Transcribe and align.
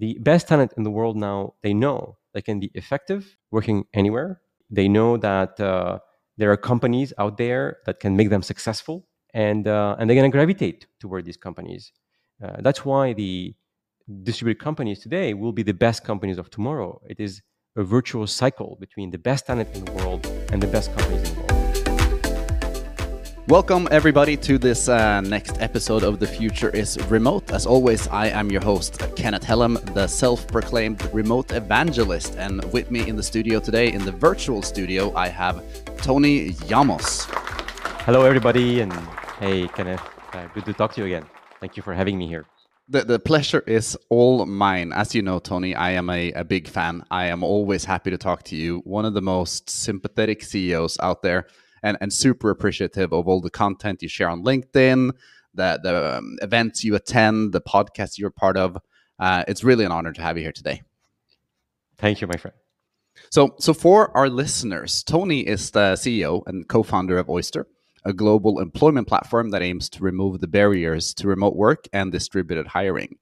the 0.00 0.18
best 0.20 0.48
talent 0.48 0.72
in 0.76 0.82
the 0.82 0.90
world 0.90 1.16
now, 1.16 1.54
they 1.62 1.74
know 1.74 2.16
they 2.32 2.42
can 2.42 2.58
be 2.58 2.70
effective 2.74 3.36
working 3.50 3.84
anywhere. 3.92 4.40
They 4.70 4.88
know 4.88 5.16
that 5.18 5.60
uh, 5.60 5.98
there 6.38 6.50
are 6.50 6.56
companies 6.56 7.12
out 7.18 7.36
there 7.36 7.78
that 7.86 8.00
can 8.00 8.16
make 8.16 8.30
them 8.30 8.42
successful, 8.42 9.06
and 9.34 9.68
uh, 9.68 9.96
and 9.98 10.08
they're 10.08 10.16
going 10.20 10.30
to 10.30 10.36
gravitate 10.36 10.86
toward 11.00 11.24
these 11.26 11.36
companies. 11.36 11.92
Uh, 12.42 12.56
that's 12.60 12.82
why 12.84 13.12
the 13.12 13.54
distributed 14.22 14.62
companies 14.62 15.00
today 15.00 15.34
will 15.34 15.52
be 15.52 15.62
the 15.62 15.74
best 15.86 16.02
companies 16.02 16.38
of 16.38 16.48
tomorrow. 16.50 17.00
It 17.08 17.20
is 17.20 17.42
a 17.76 17.84
virtuous 17.84 18.32
cycle 18.32 18.78
between 18.80 19.10
the 19.10 19.18
best 19.18 19.46
talent 19.46 19.68
in 19.76 19.84
the 19.84 19.92
world 19.92 20.26
and 20.50 20.62
the 20.62 20.66
best 20.66 20.94
companies 20.96 21.28
in 21.28 21.34
the 21.34 21.40
world. 21.42 21.59
Welcome, 23.50 23.88
everybody, 23.90 24.36
to 24.36 24.58
this 24.58 24.88
uh, 24.88 25.20
next 25.22 25.60
episode 25.60 26.04
of 26.04 26.20
The 26.20 26.26
Future 26.28 26.70
is 26.70 26.96
Remote. 27.10 27.50
As 27.50 27.66
always, 27.66 28.06
I 28.06 28.28
am 28.28 28.48
your 28.48 28.60
host, 28.62 29.02
Kenneth 29.16 29.42
Hellam, 29.42 29.74
the 29.92 30.06
self 30.06 30.46
proclaimed 30.46 31.02
remote 31.12 31.50
evangelist. 31.50 32.36
And 32.36 32.62
with 32.72 32.92
me 32.92 33.08
in 33.08 33.16
the 33.16 33.24
studio 33.24 33.58
today, 33.58 33.92
in 33.92 34.04
the 34.04 34.12
virtual 34.12 34.62
studio, 34.62 35.12
I 35.16 35.26
have 35.26 35.64
Tony 35.96 36.50
Jamous. 36.68 37.28
Hello, 38.04 38.24
everybody, 38.24 38.82
and 38.82 38.92
hey, 39.40 39.66
Kenneth. 39.66 40.00
Uh, 40.32 40.46
good 40.54 40.64
to 40.66 40.72
talk 40.72 40.94
to 40.94 41.00
you 41.00 41.08
again. 41.08 41.26
Thank 41.58 41.76
you 41.76 41.82
for 41.82 41.92
having 41.92 42.16
me 42.16 42.28
here. 42.28 42.46
The, 42.88 43.02
the 43.02 43.18
pleasure 43.18 43.64
is 43.66 43.98
all 44.10 44.46
mine. 44.46 44.92
As 44.92 45.12
you 45.12 45.22
know, 45.22 45.40
Tony, 45.40 45.74
I 45.74 45.90
am 45.90 46.08
a, 46.08 46.30
a 46.34 46.44
big 46.44 46.68
fan. 46.68 47.02
I 47.10 47.24
am 47.26 47.42
always 47.42 47.84
happy 47.84 48.12
to 48.12 48.16
talk 48.16 48.44
to 48.44 48.54
you. 48.54 48.78
One 48.84 49.04
of 49.04 49.14
the 49.14 49.22
most 49.22 49.68
sympathetic 49.68 50.44
CEOs 50.44 51.00
out 51.00 51.22
there, 51.22 51.48
and, 51.82 51.96
and 52.00 52.12
super 52.12 52.50
appreciative 52.50 53.12
of 53.12 53.28
all 53.28 53.40
the 53.40 53.50
content 53.50 54.02
you 54.02 54.08
share 54.08 54.28
on 54.28 54.44
LinkedIn, 54.44 55.12
the, 55.54 55.80
the 55.82 56.18
um, 56.18 56.38
events 56.42 56.84
you 56.84 56.94
attend, 56.94 57.52
the 57.52 57.60
podcasts 57.60 58.18
you're 58.18 58.30
part 58.30 58.56
of. 58.56 58.78
Uh, 59.18 59.44
it's 59.48 59.64
really 59.64 59.84
an 59.84 59.92
honor 59.92 60.12
to 60.12 60.22
have 60.22 60.36
you 60.36 60.42
here 60.42 60.52
today. 60.52 60.82
Thank 61.98 62.20
you, 62.20 62.26
my 62.26 62.36
friend. 62.36 62.56
So, 63.30 63.54
so 63.58 63.74
for 63.74 64.16
our 64.16 64.30
listeners, 64.30 65.02
Tony 65.02 65.40
is 65.40 65.72
the 65.72 65.92
CEO 65.94 66.42
and 66.46 66.66
co-founder 66.66 67.18
of 67.18 67.28
Oyster 67.28 67.66
a 68.04 68.12
global 68.12 68.60
employment 68.60 69.08
platform 69.08 69.50
that 69.50 69.62
aims 69.62 69.88
to 69.90 70.02
remove 70.02 70.40
the 70.40 70.48
barriers 70.48 71.12
to 71.14 71.28
remote 71.28 71.56
work 71.56 71.86
and 71.92 72.10
distributed 72.10 72.66
hiring. 72.66 73.18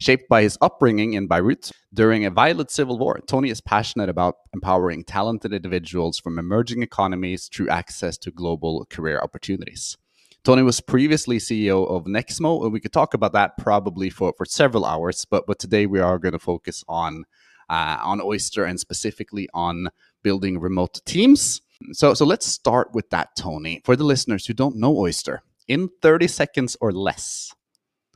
Shaped 0.00 0.30
by 0.30 0.42
his 0.42 0.56
upbringing 0.62 1.12
in 1.12 1.26
Beirut 1.26 1.72
during 1.92 2.24
a 2.24 2.30
violent 2.30 2.70
civil 2.70 2.98
war, 2.98 3.20
Tony 3.26 3.50
is 3.50 3.60
passionate 3.60 4.08
about 4.08 4.36
empowering 4.54 5.04
talented 5.04 5.52
individuals 5.52 6.18
from 6.18 6.38
emerging 6.38 6.82
economies 6.82 7.48
through 7.48 7.68
access 7.68 8.16
to 8.18 8.30
global 8.30 8.86
career 8.88 9.20
opportunities. 9.22 9.98
Tony 10.42 10.62
was 10.62 10.80
previously 10.80 11.36
CEO 11.36 11.86
of 11.86 12.04
Nexmo, 12.04 12.62
and 12.62 12.72
we 12.72 12.80
could 12.80 12.94
talk 12.94 13.12
about 13.12 13.34
that 13.34 13.58
probably 13.58 14.08
for, 14.08 14.32
for 14.38 14.46
several 14.46 14.86
hours. 14.86 15.26
But 15.26 15.46
but 15.46 15.58
today 15.58 15.84
we 15.84 16.00
are 16.00 16.18
going 16.18 16.32
to 16.32 16.38
focus 16.38 16.82
on 16.88 17.26
uh, 17.68 17.98
on 18.02 18.22
Oyster 18.22 18.64
and 18.64 18.80
specifically 18.80 19.50
on 19.52 19.88
building 20.22 20.58
remote 20.58 21.00
teams. 21.04 21.60
So, 21.92 22.14
so 22.14 22.24
let's 22.24 22.46
start 22.46 22.94
with 22.94 23.10
that, 23.10 23.36
Tony. 23.36 23.82
For 23.84 23.96
the 23.96 24.04
listeners 24.04 24.46
who 24.46 24.54
don't 24.54 24.76
know 24.76 24.96
Oyster, 24.96 25.42
in 25.68 25.90
30 26.00 26.26
seconds 26.26 26.76
or 26.80 26.90
less, 26.90 27.54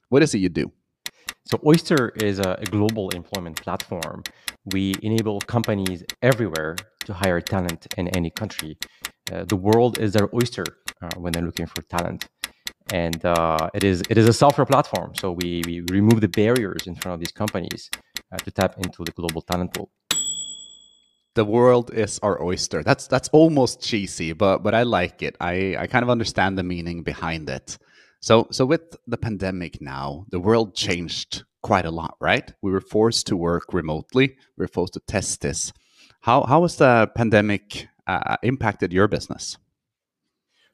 what 0.09 0.23
is 0.23 0.35
it 0.35 0.39
you 0.39 0.49
do? 0.49 0.73
So, 1.47 1.61
Oyster 1.67 2.11
is 2.17 2.39
a, 2.41 2.59
a 2.61 2.67
global 2.67 3.11
employment 3.11 3.61
platform. 3.63 4.25
We 4.73 4.95
enable 5.03 5.41
companies 5.41 6.05
everywhere 6.23 6.77
to 7.07 7.13
hire 7.15 7.41
talent 7.41 7.87
in 7.99 8.09
any 8.09 8.31
country. 8.31 8.79
Uh, 9.33 9.45
the 9.45 9.57
world 9.57 9.99
is 9.99 10.13
their 10.15 10.29
oyster 10.35 10.65
uh, 11.03 11.11
when 11.19 11.33
they're 11.33 11.43
looking 11.43 11.67
for 11.67 11.83
talent. 11.83 12.27
And 12.93 13.25
uh, 13.25 13.71
it 13.75 13.85
is 13.85 14.03
it 14.11 14.19
is 14.19 14.29
a 14.29 14.33
software 14.33 14.67
platform. 14.67 15.15
So 15.17 15.33
we, 15.33 15.63
we 15.67 15.83
remove 15.91 16.21
the 16.21 16.29
barriers 16.29 16.87
in 16.87 16.95
front 16.97 17.15
of 17.15 17.21
these 17.21 17.33
companies 17.33 17.91
uh, 18.33 18.39
to 18.39 18.51
tap 18.51 18.77
into 18.79 19.05
the 19.05 19.13
global 19.13 19.43
talent 19.43 19.75
pool 19.75 19.91
the 21.37 21.47
world 21.47 21.93
is 21.95 22.21
our 22.23 22.43
oyster. 22.43 22.85
That's 22.85 23.09
that's 23.09 23.31
almost 23.31 23.83
cheesy, 23.83 24.35
but 24.35 24.63
but 24.65 24.75
I 24.75 24.85
like 24.85 25.23
it. 25.23 25.37
I 25.41 25.77
I 25.79 25.89
kind 25.89 26.05
of 26.05 26.11
understand 26.11 26.59
the 26.59 26.65
meaning 26.65 27.05
behind 27.05 27.51
it. 27.51 27.79
So 28.25 28.49
so 28.51 28.65
with 28.65 28.97
the 29.07 29.19
pandemic 29.19 29.83
now, 29.83 30.25
the 30.31 30.41
world 30.41 30.75
changed 30.75 31.45
quite 31.63 31.85
a 31.85 31.91
lot, 31.91 32.17
right? 32.21 32.51
We 32.63 32.73
were 32.73 32.81
forced 32.81 33.27
to 33.27 33.37
work 33.37 33.75
remotely. 33.75 34.29
We 34.57 34.63
were 34.63 34.69
forced 34.69 34.95
to 34.95 35.01
test 35.01 35.43
this. 35.43 35.75
How 36.21 36.45
how 36.45 36.63
has 36.63 36.77
the 36.77 37.11
pandemic 37.15 37.87
uh, 38.07 38.37
impacted 38.43 38.95
your 38.95 39.09
business? 39.09 39.59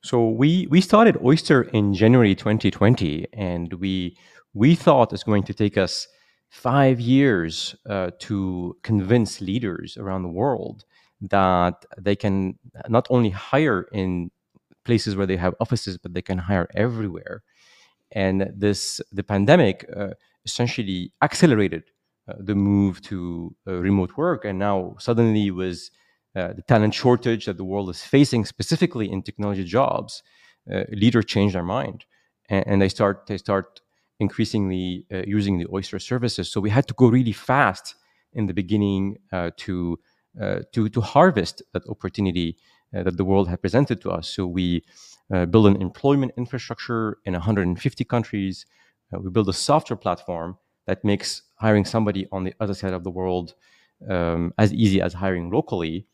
So 0.01 0.29
we 0.29 0.69
we 0.71 0.81
started 0.81 1.17
Oyster 1.25 1.63
in 1.63 1.93
January 1.93 2.37
2020, 2.37 3.27
and 3.33 3.73
we 3.75 4.17
we 4.55 4.77
thought 4.77 5.13
it's 5.13 5.25
going 5.25 5.43
to 5.43 5.53
take 5.53 5.77
us 5.77 6.07
five 6.51 7.01
years 7.01 7.75
uh, 7.89 8.13
to 8.29 8.77
convince 8.85 9.41
leaders 9.41 9.97
around 9.97 10.23
the 10.23 10.37
world 10.43 10.85
that 11.21 11.85
they 11.99 12.15
can 12.15 12.61
not 12.89 13.09
only 13.11 13.31
hire 13.31 13.89
in 13.93 14.31
places 14.85 15.17
where 15.17 15.27
they 15.27 15.37
have 15.37 15.55
offices, 15.61 15.99
but 15.99 16.15
they 16.15 16.23
can 16.23 16.39
hire 16.39 16.69
everywhere. 16.75 17.43
And 18.13 18.51
this, 18.55 19.01
the 19.13 19.23
pandemic, 19.23 19.89
uh, 19.97 20.15
essentially 20.45 21.13
accelerated 21.23 21.85
uh, 22.29 22.35
the 22.39 22.55
move 22.55 23.01
to 23.03 23.55
uh, 23.67 23.75
remote 23.75 24.17
work, 24.17 24.45
and 24.45 24.59
now 24.59 24.97
suddenly 24.99 25.51
was 25.51 25.91
uh, 26.37 26.53
the 26.53 26.63
talent 26.63 26.95
shortage 26.95 27.47
that 27.47 27.57
the 27.57 27.65
world 27.65 27.91
is 27.91 28.03
facing, 28.03 28.45
specifically 28.45 29.11
in 29.11 29.23
technology 29.23 29.65
jobs. 29.65 30.23
Uh, 30.71 30.85
leaders 30.91 31.25
change 31.25 31.53
their 31.55 31.65
mind, 31.65 32.05
and, 32.49 32.67
and 32.67 32.83
they 32.83 32.89
start 32.89 33.27
they 33.27 33.39
start 33.39 33.81
increasingly 34.19 35.07
uh, 35.13 35.23
using 35.27 35.59
the 35.59 35.67
Oyster 35.73 35.99
services. 35.99 36.53
So 36.53 36.61
we 36.61 36.71
had 36.71 36.87
to 36.89 36.95
go 36.95 37.09
really 37.09 37.33
fast 37.33 37.95
in 38.33 38.47
the 38.47 38.55
beginning 38.55 39.17
uh, 39.33 39.51
to 39.57 39.99
uh, 40.41 40.61
to 40.73 40.89
to 40.89 41.01
harvest 41.01 41.63
that 41.73 41.83
opportunity 41.89 42.57
that 42.93 43.17
the 43.17 43.25
world 43.25 43.49
had 43.49 43.61
presented 43.61 44.01
to 44.03 44.11
us. 44.11 44.29
So 44.29 44.47
we 44.47 44.85
uh, 45.33 45.47
built 45.47 45.67
an 45.67 45.81
employment 45.81 46.33
infrastructure 46.37 47.19
in 47.25 47.35
150 47.35 48.05
countries. 48.05 48.67
Uh, 49.13 49.21
we 49.21 49.31
build 49.31 49.49
a 49.49 49.53
software 49.53 49.97
platform 49.97 50.59
that 50.87 51.05
makes 51.05 51.43
hiring 51.57 51.85
somebody 51.85 52.27
on 52.33 52.45
the 52.45 52.55
other 52.61 52.75
side 52.75 52.93
of 52.93 53.05
the 53.05 53.11
world 53.11 53.55
um, 54.09 54.53
as 54.59 54.73
easy 54.73 55.01
as 55.01 55.13
hiring 55.13 55.51
locally. 55.51 56.07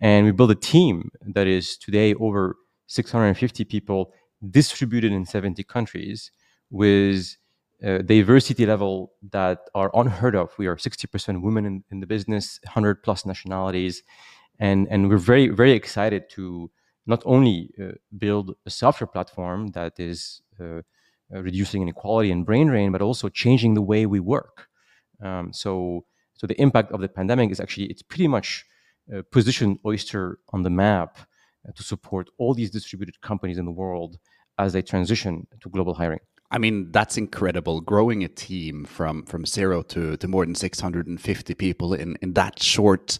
And 0.00 0.26
we 0.26 0.32
built 0.32 0.50
a 0.50 0.54
team 0.54 1.10
that 1.22 1.46
is 1.46 1.76
today 1.76 2.14
over 2.14 2.56
650 2.86 3.64
people 3.64 4.12
distributed 4.50 5.12
in 5.12 5.24
70 5.24 5.62
countries 5.64 6.30
with 6.70 7.36
uh, 7.84 7.98
diversity 7.98 8.66
level 8.66 9.12
that 9.30 9.60
are 9.74 9.90
unheard 9.94 10.34
of. 10.34 10.52
We 10.58 10.66
are 10.66 10.76
60% 10.76 11.42
women 11.42 11.64
in, 11.64 11.84
in, 11.90 12.00
the 12.00 12.06
business, 12.06 12.58
100 12.64 13.02
plus 13.02 13.24
nationalities, 13.24 14.02
and 14.58 14.88
and 14.90 15.08
we're 15.08 15.18
very 15.18 15.48
very 15.48 15.72
excited 15.72 16.28
to 16.30 16.70
not 17.06 17.22
only 17.24 17.70
uh, 17.82 17.92
build 18.18 18.54
a 18.66 18.70
software 18.70 19.06
platform 19.08 19.68
that 19.68 19.98
is 19.98 20.42
uh, 20.60 20.82
uh 21.34 21.42
reducing 21.42 21.82
inequality 21.82 22.30
and 22.30 22.44
brain 22.44 22.68
drain, 22.68 22.92
but 22.92 23.02
also 23.02 23.28
changing 23.28 23.74
the 23.74 23.82
way 23.82 24.06
we 24.06 24.20
work. 24.20 24.68
Um, 25.22 25.52
so 25.52 26.04
so 26.34 26.46
the 26.46 26.60
impact 26.60 26.92
of 26.92 27.00
the 27.00 27.08
pandemic 27.08 27.50
is 27.50 27.60
actually 27.60 27.86
it's 27.86 28.02
pretty 28.02 28.28
much 28.28 28.64
uh, 29.14 29.22
positioned 29.30 29.78
Oyster 29.86 30.38
on 30.52 30.62
the 30.62 30.70
map 30.70 31.18
uh, 31.66 31.72
to 31.74 31.82
support 31.82 32.28
all 32.38 32.54
these 32.54 32.70
distributed 32.70 33.20
companies 33.20 33.58
in 33.58 33.64
the 33.64 33.72
world 33.72 34.18
as 34.58 34.72
they 34.72 34.82
transition 34.82 35.46
to 35.60 35.68
global 35.70 35.94
hiring. 35.94 36.20
I 36.50 36.58
mean, 36.58 36.90
that's 36.92 37.16
incredible. 37.16 37.80
Growing 37.80 38.24
a 38.24 38.28
team 38.28 38.84
from 38.84 39.24
from 39.24 39.44
zero 39.44 39.82
to, 39.82 40.16
to 40.16 40.28
more 40.28 40.44
than 40.44 40.54
650 40.54 41.54
people 41.54 41.94
in, 41.94 42.16
in 42.22 42.32
that 42.34 42.62
short 42.62 43.18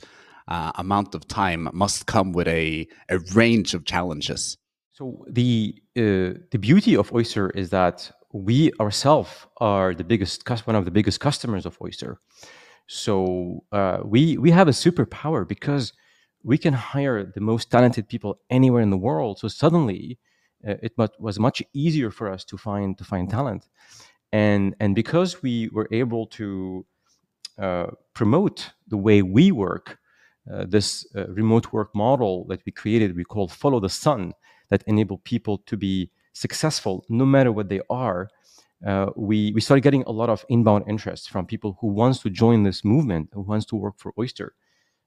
uh, 0.49 0.73
amount 0.77 1.15
of 1.15 1.27
time 1.29 1.69
must 1.73 2.07
come 2.07 2.33
with 2.33 2.49
a, 2.49 2.87
a 3.09 3.19
range 3.35 3.75
of 3.75 3.85
challenges. 3.85 4.57
So 4.93 5.25
the 5.31 5.75
uh, 5.97 6.41
the 6.51 6.59
beauty 6.59 6.97
of 6.97 7.13
Oyster 7.13 7.51
is 7.51 7.71
that 7.71 8.11
we 8.33 8.73
ourselves 8.81 9.47
are 9.59 9.95
the 9.95 10.05
biggest 10.05 10.49
one 10.67 10.77
of 10.77 10.85
the 10.85 10.91
biggest 10.91 11.21
customers 11.21 11.67
of 11.67 11.79
Oyster. 11.81 12.19
So 12.87 13.63
uh, 13.71 13.99
we 14.05 14.39
we 14.39 14.51
have 14.51 14.69
a 14.69 14.73
superpower 14.73 15.47
because 15.47 15.93
we 16.43 16.59
can 16.59 16.75
hire 16.75 17.25
the 17.25 17.41
most 17.41 17.71
talented 17.71 18.09
people 18.09 18.41
anywhere 18.51 18.83
in 18.83 18.91
the 18.91 18.97
world. 18.97 19.39
So 19.39 19.49
suddenly 19.49 20.19
uh, 20.67 20.75
it 20.83 20.93
was 21.19 21.39
much 21.39 21.63
easier 21.75 22.11
for 22.11 22.33
us 22.33 22.45
to 22.47 22.57
find 22.57 22.97
to 22.99 23.05
find 23.05 23.31
talent, 23.31 23.69
and 24.33 24.75
and 24.81 24.95
because 24.95 25.43
we 25.43 25.69
were 25.73 25.89
able 25.93 26.27
to 26.27 26.87
uh, 27.59 27.87
promote 28.15 28.73
the 28.89 28.97
way 28.97 29.23
we 29.23 29.53
work, 29.53 29.99
uh, 30.53 30.65
this 30.69 31.07
uh, 31.17 31.27
remote 31.29 31.73
work 31.73 31.95
model 31.95 32.45
that 32.49 32.61
we 32.65 32.73
created, 32.73 33.17
we 33.17 33.25
call 33.25 33.49
Follow 33.49 33.81
the 33.81 33.89
Sun, 33.89 34.33
that 34.71 34.83
enable 34.87 35.19
people 35.19 35.59
to 35.67 35.77
be 35.77 36.11
successful 36.33 37.05
no 37.09 37.27
matter 37.27 37.53
what 37.53 37.69
they 37.69 37.81
are. 37.91 38.29
Uh, 38.87 39.07
we 39.17 39.53
we 39.53 39.61
started 39.61 39.83
getting 39.83 40.05
a 40.05 40.13
lot 40.13 40.31
of 40.31 40.45
inbound 40.49 40.85
interest 40.87 41.31
from 41.31 41.45
people 41.45 41.77
who 41.81 41.89
wants 41.89 42.21
to 42.21 42.31
join 42.31 42.63
this 42.63 42.85
movement, 42.85 43.29
who 43.33 43.43
wants 43.43 43.67
to 43.67 43.77
work 43.77 43.95
for 43.99 44.13
Oyster. 44.19 44.55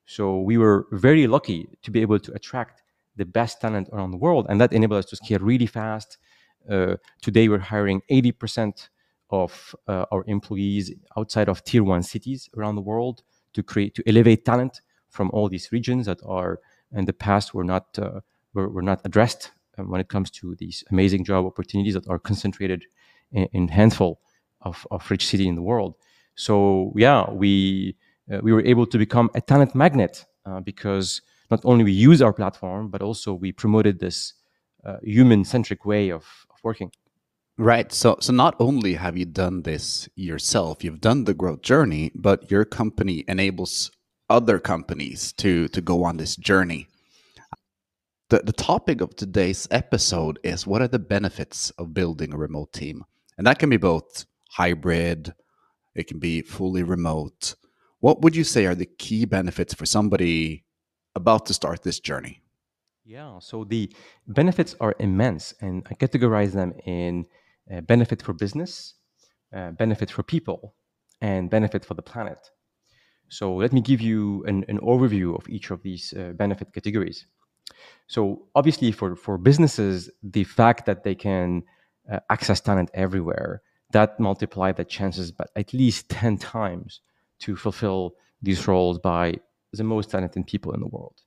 So 0.06 0.42
we 0.42 0.58
were 0.58 0.88
very 0.92 1.26
lucky 1.28 1.70
to 1.84 1.92
be 1.92 2.02
able 2.02 2.20
to 2.20 2.34
attract 2.34 2.84
the 3.16 3.26
best 3.26 3.62
talent 3.62 3.88
around 3.94 4.12
the 4.12 4.18
world, 4.18 4.46
and 4.50 4.60
that 4.60 4.74
enabled 4.74 5.00
us 5.00 5.10
to 5.12 5.16
scale 5.16 5.40
really 5.40 5.68
fast. 5.68 6.18
Uh, 6.70 6.98
today, 7.22 7.48
we're 7.48 7.60
hiring 7.60 8.02
80% 8.12 8.90
of 9.30 9.76
uh, 9.88 10.06
our 10.12 10.24
employees 10.28 10.92
outside 11.18 11.50
of 11.50 11.64
tier 11.64 11.84
one 11.84 12.04
cities 12.04 12.50
around 12.58 12.76
the 12.76 12.82
world 12.82 13.24
to 13.54 13.64
create 13.64 13.96
to 13.96 14.04
elevate 14.08 14.44
talent 14.46 14.82
from 15.12 15.30
all 15.34 15.50
these 15.50 15.72
regions 15.72 16.06
that 16.06 16.20
are 16.26 16.60
in 16.92 17.06
the 17.06 17.14
past 17.14 17.54
were 17.54 17.64
not 17.64 17.86
uh, 18.00 18.22
were, 18.54 18.70
were 18.70 18.82
not 18.82 19.02
addressed 19.06 19.52
um, 19.78 19.90
when 19.90 20.02
it 20.02 20.10
comes 20.10 20.32
to 20.32 20.56
these 20.56 20.84
amazing 20.92 21.24
job 21.24 21.46
opportunities 21.46 21.94
that 21.94 22.08
are 22.08 22.20
concentrated 22.20 22.86
in, 23.32 23.48
in 23.54 23.68
handful 23.68 24.20
of, 24.62 24.88
of 24.92 25.10
rich 25.12 25.28
cities 25.28 25.48
in 25.48 25.56
the 25.56 25.62
world. 25.62 25.96
So 26.36 26.94
yeah, 26.96 27.30
we 27.30 27.96
uh, 28.32 28.40
we 28.42 28.54
were 28.54 28.66
able 28.66 28.86
to 28.88 28.98
become 28.98 29.30
a 29.36 29.42
talent 29.42 29.76
magnet 29.76 30.26
uh, 30.46 30.60
because 30.60 31.22
not 31.50 31.62
only 31.66 31.84
we 31.84 31.92
use 31.92 32.22
our 32.22 32.34
platform, 32.34 32.90
but 32.90 33.02
also 33.02 33.34
we 33.34 33.52
promoted 33.52 34.00
this 34.00 34.34
uh, 34.86 34.98
human-centric 35.04 35.86
way 35.86 36.10
of, 36.10 36.24
of 36.50 36.58
working. 36.64 36.92
Right. 37.58 37.92
So, 37.92 38.18
so 38.22 38.34
not 38.34 38.56
only 38.60 38.94
have 38.96 39.18
you 39.18 39.26
done 39.26 39.64
this 39.64 40.10
yourself, 40.16 40.84
you've 40.84 41.02
done 41.02 41.26
the 41.26 41.34
growth 41.34 41.62
journey, 41.62 42.12
but 42.16 42.50
your 42.50 42.66
company 42.66 43.26
enables 43.28 43.92
other 44.32 44.60
companies 44.60 45.34
to 45.34 45.68
to 45.68 45.82
go 45.82 46.04
on 46.04 46.18
this 46.18 46.36
journey. 46.36 46.88
The 48.30 48.40
the 48.40 48.54
topic 48.54 49.02
of 49.02 49.16
today's 49.16 49.68
episode 49.70 50.40
is 50.44 50.66
what 50.66 50.82
are 50.82 50.88
the 50.88 51.06
benefits 51.16 51.70
of 51.72 51.94
building 51.94 52.34
a 52.34 52.38
remote 52.38 52.72
team, 52.72 53.04
and 53.38 53.46
that 53.46 53.60
can 53.60 53.70
be 53.70 53.78
both 53.78 54.26
hybrid, 54.52 55.34
it 55.96 56.08
can 56.08 56.20
be 56.20 56.42
fully 56.42 56.84
remote. 56.84 57.56
What 58.00 58.22
would 58.22 58.36
you 58.36 58.44
say 58.44 58.66
are 58.66 58.76
the 58.76 58.90
key 58.98 59.26
benefits 59.26 59.74
for 59.74 59.86
somebody 59.86 60.66
about 61.16 61.46
to 61.48 61.54
start 61.54 61.84
this 61.84 62.00
journey? 62.00 62.42
Yeah, 63.04 63.40
so 63.40 63.64
the 63.64 63.92
benefits 64.28 64.76
are 64.80 64.96
immense, 65.00 65.54
and 65.60 65.86
I 65.90 65.96
categorize 65.96 66.54
them 66.54 66.74
in 66.86 67.26
uh, 67.72 67.82
benefit 67.82 68.22
for 68.22 68.34
business, 68.34 68.96
uh, 69.56 69.72
benefit 69.72 70.10
for 70.10 70.24
people, 70.24 70.76
and 71.20 71.50
benefit 71.50 71.84
for 71.84 71.96
the 71.96 72.02
planet. 72.02 72.40
So 73.32 73.56
let 73.56 73.72
me 73.72 73.80
give 73.80 74.02
you 74.02 74.44
an, 74.46 74.66
an 74.68 74.78
overview 74.80 75.38
of 75.38 75.48
each 75.48 75.72
of 75.72 75.82
these 75.82 76.14
uh, 76.14 76.34
benefit 76.34 76.74
categories. 76.74 77.28
So 78.08 78.48
obviously, 78.56 78.92
for 78.92 79.16
for 79.16 79.38
businesses, 79.38 80.10
the 80.22 80.44
fact 80.44 80.86
that 80.86 81.04
they 81.04 81.16
can 81.16 81.64
uh, 82.12 82.20
access 82.30 82.60
talent 82.60 82.90
everywhere 82.94 83.62
that 83.92 84.20
multiply 84.20 84.74
the 84.74 84.84
chances 84.84 85.32
by 85.32 85.46
at 85.56 85.74
least 85.74 86.10
ten 86.10 86.38
times 86.38 87.02
to 87.40 87.56
fulfill 87.56 88.16
these 88.42 88.68
roles 88.68 89.00
by 89.00 89.36
the 89.72 89.84
most 89.84 90.10
talented 90.10 90.46
people 90.46 90.74
in 90.74 90.82
the 90.82 90.88
world. 90.88 91.22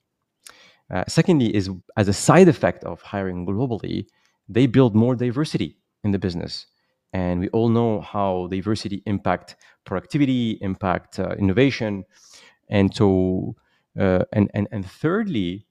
Uh, 0.91 1.05
secondly, 1.09 1.55
is 1.57 1.71
as 1.97 2.09
a 2.09 2.13
side 2.13 2.49
effect 2.49 2.85
of 2.85 3.01
hiring 3.01 3.47
globally, 3.47 4.07
they 4.47 4.67
build 4.67 4.95
more 4.95 5.17
diversity 5.17 5.79
in 6.03 6.11
the 6.11 6.19
business, 6.19 6.67
and 7.15 7.41
we 7.41 7.49
all 7.51 7.69
know 7.69 8.01
how 8.01 8.49
diversity 8.49 9.03
impact 9.07 9.57
productivity, 9.85 10.59
impact 10.61 11.19
uh, 11.19 11.35
innovation, 11.39 12.05
and 12.69 12.95
so 12.95 13.55
uh, 13.99 14.25
and 14.33 14.51
and 14.55 14.67
and 14.73 14.85
thirdly, 14.85 15.67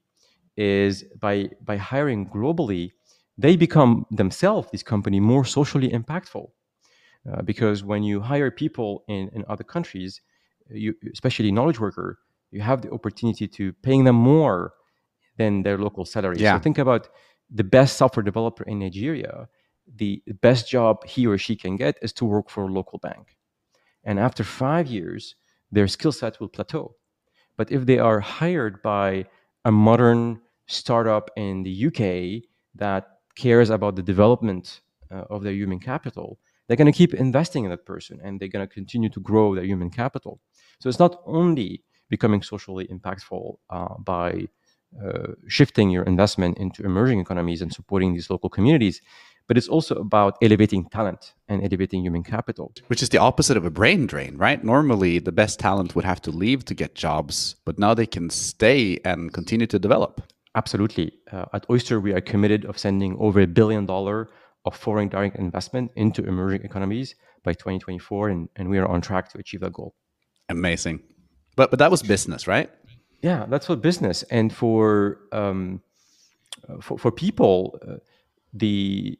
is 0.56 1.04
by 1.20 1.50
by 1.60 1.76
hiring 1.76 2.26
globally, 2.30 2.92
they 3.38 3.56
become 3.56 4.06
themselves 4.10 4.68
this 4.72 4.82
company 4.82 5.20
more 5.20 5.44
socially 5.44 5.90
impactful, 5.90 6.46
uh, 7.30 7.42
because 7.42 7.84
when 7.84 8.02
you 8.02 8.20
hire 8.20 8.50
people 8.50 9.04
in 9.08 9.28
in 9.34 9.44
other 9.48 9.64
countries, 9.64 10.22
you 10.70 10.94
especially 11.12 11.52
knowledge 11.52 11.78
worker, 11.78 12.18
you 12.50 12.62
have 12.62 12.80
the 12.80 12.90
opportunity 12.90 13.46
to 13.46 13.72
paying 13.82 14.04
them 14.04 14.16
more 14.16 14.72
than 15.36 15.62
their 15.62 15.78
local 15.78 16.04
salary. 16.04 16.36
Yeah. 16.38 16.56
So 16.56 16.62
think 16.62 16.78
about 16.78 17.08
the 17.50 17.64
best 17.64 17.96
software 17.96 18.24
developer 18.24 18.64
in 18.64 18.78
Nigeria. 18.78 19.48
The 19.96 20.22
best 20.40 20.68
job 20.68 21.04
he 21.04 21.26
or 21.26 21.38
she 21.38 21.56
can 21.56 21.76
get 21.76 21.98
is 22.02 22.12
to 22.14 22.24
work 22.24 22.50
for 22.50 22.64
a 22.64 22.72
local 22.72 22.98
bank. 22.98 23.36
And 24.04 24.18
after 24.18 24.44
five 24.44 24.86
years, 24.86 25.34
their 25.70 25.88
skill 25.88 26.12
set 26.12 26.40
will 26.40 26.48
plateau. 26.48 26.96
But 27.56 27.70
if 27.70 27.86
they 27.86 27.98
are 27.98 28.20
hired 28.20 28.82
by 28.82 29.26
a 29.64 29.72
modern 29.72 30.40
startup 30.66 31.30
in 31.36 31.62
the 31.62 31.86
UK 31.86 32.42
that 32.74 33.18
cares 33.36 33.70
about 33.70 33.96
the 33.96 34.02
development 34.02 34.80
uh, 35.10 35.24
of 35.30 35.42
their 35.42 35.52
human 35.52 35.80
capital, 35.80 36.38
they're 36.66 36.76
going 36.76 36.92
to 36.92 36.96
keep 36.96 37.14
investing 37.14 37.64
in 37.64 37.70
that 37.70 37.84
person 37.86 38.18
and 38.22 38.40
they're 38.40 38.48
going 38.48 38.66
to 38.66 38.72
continue 38.72 39.08
to 39.10 39.20
grow 39.20 39.54
their 39.54 39.64
human 39.64 39.90
capital. 39.90 40.40
So 40.80 40.88
it's 40.88 40.98
not 40.98 41.20
only 41.26 41.84
becoming 42.08 42.42
socially 42.42 42.86
impactful 42.86 43.56
uh, 43.70 43.94
by 43.98 44.48
uh, 45.02 45.32
shifting 45.48 45.90
your 45.90 46.04
investment 46.04 46.58
into 46.58 46.84
emerging 46.84 47.20
economies 47.20 47.62
and 47.62 47.72
supporting 47.72 48.14
these 48.14 48.30
local 48.30 48.48
communities, 48.48 49.00
but 49.46 49.56
it's 49.56 49.68
also 49.68 49.94
about 49.96 50.36
elevating 50.42 50.88
talent 50.88 51.34
and 51.48 51.62
elevating 51.62 52.02
human 52.02 52.22
capital. 52.22 52.72
Which 52.86 53.02
is 53.02 53.10
the 53.10 53.18
opposite 53.18 53.56
of 53.56 53.64
a 53.64 53.70
brain 53.70 54.06
drain, 54.06 54.36
right? 54.36 54.62
Normally, 54.62 55.18
the 55.18 55.32
best 55.32 55.58
talent 55.58 55.94
would 55.94 56.04
have 56.04 56.20
to 56.22 56.30
leave 56.30 56.64
to 56.66 56.74
get 56.74 56.94
jobs, 56.94 57.56
but 57.64 57.78
now 57.78 57.94
they 57.94 58.06
can 58.06 58.30
stay 58.30 58.98
and 59.04 59.32
continue 59.32 59.66
to 59.66 59.78
develop. 59.78 60.22
Absolutely. 60.54 61.12
Uh, 61.32 61.46
at 61.52 61.66
Oyster, 61.68 62.00
we 62.00 62.12
are 62.12 62.20
committed 62.20 62.64
of 62.64 62.78
sending 62.78 63.16
over 63.18 63.40
a 63.40 63.46
billion 63.46 63.86
dollar 63.86 64.30
of 64.64 64.76
foreign 64.76 65.08
direct 65.08 65.36
investment 65.36 65.90
into 65.96 66.24
emerging 66.24 66.64
economies 66.64 67.14
by 67.42 67.52
2024, 67.52 68.28
and, 68.30 68.48
and 68.56 68.68
we 68.70 68.78
are 68.78 68.86
on 68.86 69.00
track 69.00 69.30
to 69.30 69.38
achieve 69.38 69.60
that 69.60 69.72
goal. 69.72 69.94
Amazing. 70.48 71.02
But 71.56 71.70
but 71.70 71.78
that 71.78 71.90
was 71.90 72.02
business, 72.02 72.46
right? 72.46 72.70
Yeah, 73.22 73.46
that's 73.48 73.66
for 73.66 73.76
business, 73.76 74.22
and 74.24 74.52
for 74.52 75.20
um, 75.32 75.82
uh, 76.68 76.80
for, 76.80 76.98
for 76.98 77.10
people, 77.10 77.78
uh, 77.86 77.96
the 78.52 79.18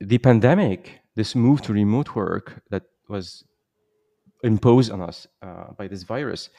the 0.00 0.18
pandemic, 0.18 1.00
this 1.16 1.34
move 1.34 1.62
to 1.62 1.72
remote 1.72 2.14
work 2.14 2.62
that 2.70 2.84
was 3.08 3.44
imposed 4.42 4.90
on 4.92 5.00
us 5.00 5.26
uh, 5.42 5.72
by 5.76 5.88
this 5.88 6.02
virus, 6.02 6.50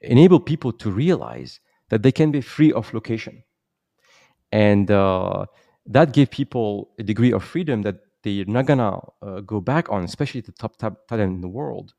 enabled 0.00 0.46
people 0.46 0.72
to 0.72 0.90
realize 0.90 1.60
that 1.88 2.02
they 2.02 2.12
can 2.12 2.30
be 2.30 2.40
free 2.40 2.72
of 2.72 2.92
location, 2.92 3.42
and 4.50 4.90
uh, 4.90 5.46
that 5.86 6.12
gave 6.12 6.30
people 6.30 6.90
a 6.98 7.02
degree 7.02 7.32
of 7.32 7.42
freedom 7.42 7.82
that 7.82 7.96
they're 8.22 8.44
not 8.44 8.66
gonna 8.66 8.98
uh, 9.22 9.40
go 9.40 9.60
back 9.60 9.90
on, 9.90 10.04
especially 10.04 10.40
the 10.40 10.52
top, 10.52 10.76
top 10.76 11.06
talent 11.08 11.34
in 11.34 11.40
the 11.40 11.48
world. 11.48 11.94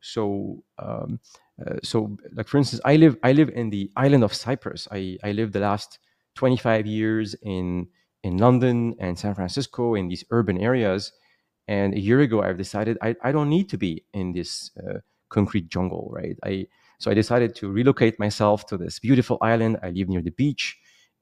So, 0.00 0.62
um, 0.78 1.20
uh, 1.64 1.76
so 1.82 2.16
like 2.32 2.48
for 2.48 2.58
instance, 2.58 2.80
I 2.84 2.96
live 2.96 3.16
I 3.22 3.32
live 3.32 3.50
in 3.50 3.70
the 3.70 3.90
island 3.96 4.24
of 4.24 4.32
Cyprus. 4.32 4.86
I 4.90 5.18
I 5.22 5.32
lived 5.32 5.52
the 5.52 5.60
last 5.60 5.98
25 6.36 6.86
years 6.86 7.34
in 7.42 7.88
in 8.26 8.38
London 8.38 8.96
and 8.98 9.18
San 9.18 9.34
Francisco 9.34 9.94
in 9.94 10.08
these 10.08 10.24
urban 10.30 10.58
areas. 10.58 11.12
And 11.68 11.94
a 11.94 12.00
year 12.00 12.20
ago, 12.20 12.42
I've 12.42 12.58
decided 12.58 12.98
I, 13.02 13.14
I 13.22 13.30
don't 13.32 13.48
need 13.48 13.68
to 13.70 13.78
be 13.78 14.04
in 14.12 14.32
this 14.32 14.70
uh, 14.78 14.98
concrete 15.28 15.68
jungle, 15.68 16.08
right? 16.12 16.36
I 16.44 16.66
so 16.98 17.10
I 17.10 17.14
decided 17.14 17.54
to 17.56 17.70
relocate 17.70 18.18
myself 18.18 18.66
to 18.66 18.76
this 18.78 18.98
beautiful 18.98 19.36
island. 19.42 19.76
I 19.82 19.90
live 19.90 20.08
near 20.08 20.22
the 20.22 20.36
beach, 20.42 20.64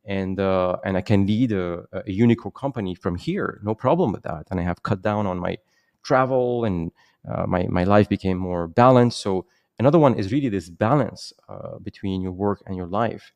and 0.05 0.39
uh, 0.39 0.77
and 0.85 0.97
I 0.97 1.03
can 1.03 1.27
lead 1.27 1.53
a, 1.53 1.85
a 1.93 2.13
unicorn 2.27 2.53
company 2.53 2.95
from 2.95 3.17
here, 3.17 3.61
no 3.63 3.75
problem 3.75 4.13
with 4.13 4.23
that. 4.23 4.45
And 4.51 4.61
I 4.61 4.63
have 4.63 4.83
cut 4.83 5.03
down 5.03 5.27
on 5.27 5.39
my 5.39 5.57
travel, 6.03 6.65
and 6.65 6.93
uh, 7.29 7.47
my 7.47 7.67
my 7.69 7.85
life 7.85 8.09
became 8.09 8.39
more 8.39 8.69
balanced. 8.69 9.21
So 9.21 9.47
another 9.79 9.99
one 9.99 10.15
is 10.21 10.33
really 10.33 10.51
this 10.51 10.69
balance 10.71 11.33
uh, 11.49 11.79
between 11.83 12.23
your 12.23 12.33
work 12.33 12.63
and 12.67 12.77
your 12.77 12.89
life 13.03 13.33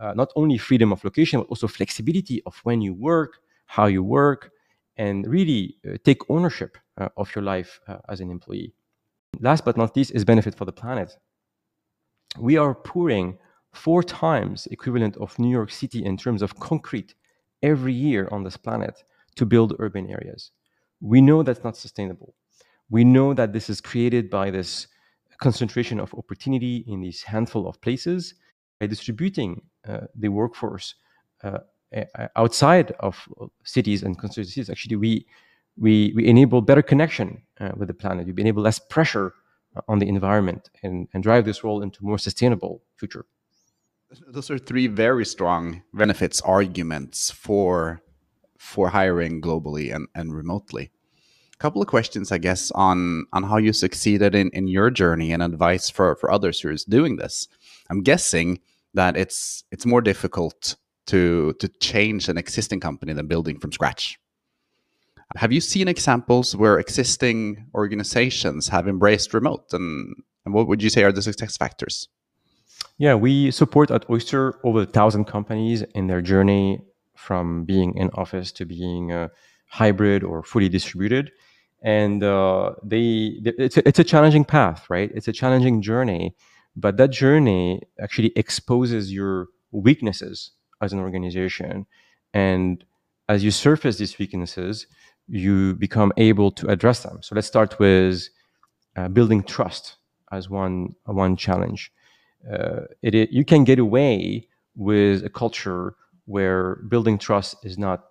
uh, 0.00 0.14
not 0.14 0.32
only 0.34 0.58
freedom 0.58 0.92
of 0.92 1.04
location, 1.04 1.40
but 1.40 1.48
also 1.48 1.68
flexibility 1.68 2.42
of 2.46 2.58
when 2.64 2.80
you 2.80 2.94
work, 2.94 3.38
how 3.66 3.86
you 3.86 4.02
work, 4.02 4.50
and 4.96 5.26
really 5.26 5.76
uh, 5.86 5.96
take 6.04 6.18
ownership 6.28 6.76
uh, 6.98 7.08
of 7.16 7.34
your 7.34 7.44
life 7.44 7.80
uh, 7.86 7.98
as 8.08 8.20
an 8.20 8.30
employee. 8.30 8.72
Last 9.40 9.64
but 9.64 9.76
not 9.76 9.96
least 9.96 10.12
is 10.12 10.24
benefit 10.24 10.54
for 10.54 10.64
the 10.64 10.72
planet. 10.72 11.16
We 12.38 12.56
are 12.56 12.74
pouring 12.74 13.38
four 13.72 14.02
times 14.02 14.66
equivalent 14.70 15.16
of 15.16 15.38
New 15.38 15.50
York 15.50 15.70
City 15.70 16.04
in 16.04 16.16
terms 16.16 16.42
of 16.42 16.58
concrete 16.58 17.14
every 17.62 17.92
year 17.92 18.28
on 18.32 18.42
this 18.42 18.56
planet 18.56 19.04
to 19.36 19.46
build 19.46 19.76
urban 19.78 20.08
areas. 20.10 20.50
We 21.00 21.20
know 21.20 21.42
that's 21.42 21.64
not 21.64 21.76
sustainable. 21.76 22.34
We 22.90 23.04
know 23.04 23.34
that 23.34 23.52
this 23.52 23.70
is 23.70 23.80
created 23.80 24.28
by 24.30 24.50
this 24.50 24.88
concentration 25.38 26.00
of 26.00 26.12
opportunity 26.14 26.84
in 26.86 27.00
these 27.00 27.22
handful 27.22 27.66
of 27.66 27.80
places 27.80 28.34
by 28.80 28.86
distributing 28.86 29.62
uh, 29.86 30.06
the 30.14 30.28
workforce 30.28 30.94
uh, 31.44 31.58
outside 32.36 32.92
of 33.00 33.28
cities 33.64 34.02
and 34.02 34.18
constituent 34.18 34.48
cities, 34.48 34.70
actually 34.70 34.96
we 34.96 35.26
we 35.76 36.12
we 36.16 36.26
enable 36.26 36.60
better 36.60 36.82
connection 36.82 37.42
uh, 37.60 37.72
with 37.76 37.88
the 37.88 37.94
planet. 37.94 38.26
We 38.26 38.42
enable 38.42 38.62
less 38.62 38.78
pressure 38.78 39.34
on 39.86 39.98
the 39.98 40.08
environment 40.08 40.70
and, 40.82 41.08
and 41.14 41.22
drive 41.22 41.44
this 41.44 41.62
role 41.62 41.82
into 41.82 42.04
more 42.04 42.18
sustainable 42.18 42.82
future. 42.96 43.24
Those 44.26 44.50
are 44.50 44.58
three 44.58 44.88
very 44.88 45.24
strong 45.24 45.82
benefits 45.92 46.40
arguments 46.40 47.30
for 47.30 48.02
for 48.58 48.88
hiring 48.88 49.40
globally 49.40 49.94
and, 49.94 50.08
and 50.14 50.34
remotely. 50.34 50.90
A 51.54 51.56
couple 51.58 51.80
of 51.80 51.88
questions, 51.88 52.32
I 52.32 52.38
guess, 52.38 52.70
on 52.72 53.26
on 53.32 53.44
how 53.44 53.58
you 53.58 53.72
succeeded 53.72 54.34
in, 54.34 54.50
in 54.50 54.68
your 54.68 54.90
journey 54.90 55.32
and 55.32 55.42
advice 55.42 55.88
for, 55.90 56.16
for 56.16 56.30
others 56.30 56.60
who 56.60 56.70
is 56.70 56.84
doing 56.84 57.16
this. 57.16 57.48
I'm 57.88 58.02
guessing 58.02 58.60
that 58.94 59.16
it's 59.16 59.64
it's 59.70 59.86
more 59.86 60.00
difficult 60.00 60.76
to 61.06 61.54
to 61.60 61.68
change 61.80 62.28
an 62.28 62.38
existing 62.38 62.80
company 62.80 63.12
than 63.12 63.26
building 63.26 63.58
from 63.58 63.72
scratch. 63.72 64.18
Have 65.36 65.52
you 65.52 65.60
seen 65.60 65.86
examples 65.86 66.56
where 66.56 66.78
existing 66.78 67.66
organizations 67.74 68.68
have 68.68 68.88
embraced 68.88 69.32
remote? 69.32 69.72
And, 69.72 70.16
and 70.44 70.52
what 70.52 70.66
would 70.66 70.82
you 70.82 70.90
say 70.90 71.04
are 71.04 71.12
the 71.12 71.22
success 71.22 71.56
factors? 71.56 72.08
Yeah, 72.98 73.14
we 73.14 73.50
support 73.52 73.90
at 73.90 74.10
Oyster 74.10 74.58
over 74.64 74.82
a 74.82 74.86
thousand 74.86 75.26
companies 75.26 75.82
in 75.94 76.08
their 76.08 76.20
journey 76.20 76.80
from 77.14 77.64
being 77.64 77.96
in 77.96 78.10
office 78.14 78.50
to 78.52 78.64
being 78.64 79.12
uh, 79.12 79.28
hybrid 79.68 80.24
or 80.24 80.42
fully 80.42 80.68
distributed. 80.68 81.30
And 81.82 82.24
uh, 82.24 82.74
they, 82.82 83.40
it's 83.44 83.76
a, 83.76 83.88
it's 83.88 83.98
a 83.98 84.04
challenging 84.04 84.44
path, 84.44 84.90
right? 84.90 85.10
It's 85.14 85.28
a 85.28 85.32
challenging 85.32 85.80
journey, 85.80 86.34
but 86.76 86.96
that 86.96 87.10
journey 87.10 87.82
actually 88.00 88.32
exposes 88.36 89.12
your 89.12 89.48
weaknesses 89.72 90.52
as 90.80 90.92
an 90.92 90.98
organization. 90.98 91.86
And 92.32 92.84
as 93.28 93.44
you 93.44 93.50
surface 93.50 93.98
these 93.98 94.18
weaknesses, 94.18 94.86
you 95.28 95.74
become 95.74 96.12
able 96.16 96.50
to 96.52 96.68
address 96.68 97.02
them. 97.02 97.18
So 97.22 97.34
let's 97.34 97.46
start 97.46 97.78
with 97.78 98.28
uh, 98.96 99.08
building 99.08 99.42
trust 99.44 99.96
as 100.32 100.48
one 100.48 100.94
one 101.04 101.36
challenge. 101.36 101.92
Uh, 102.50 102.82
it, 103.02 103.14
it, 103.14 103.30
you 103.30 103.44
can 103.44 103.64
get 103.64 103.78
away 103.78 104.48
with 104.74 105.24
a 105.24 105.28
culture 105.28 105.94
where 106.24 106.76
building 106.88 107.18
trust 107.18 107.56
is 107.64 107.76
not 107.78 108.04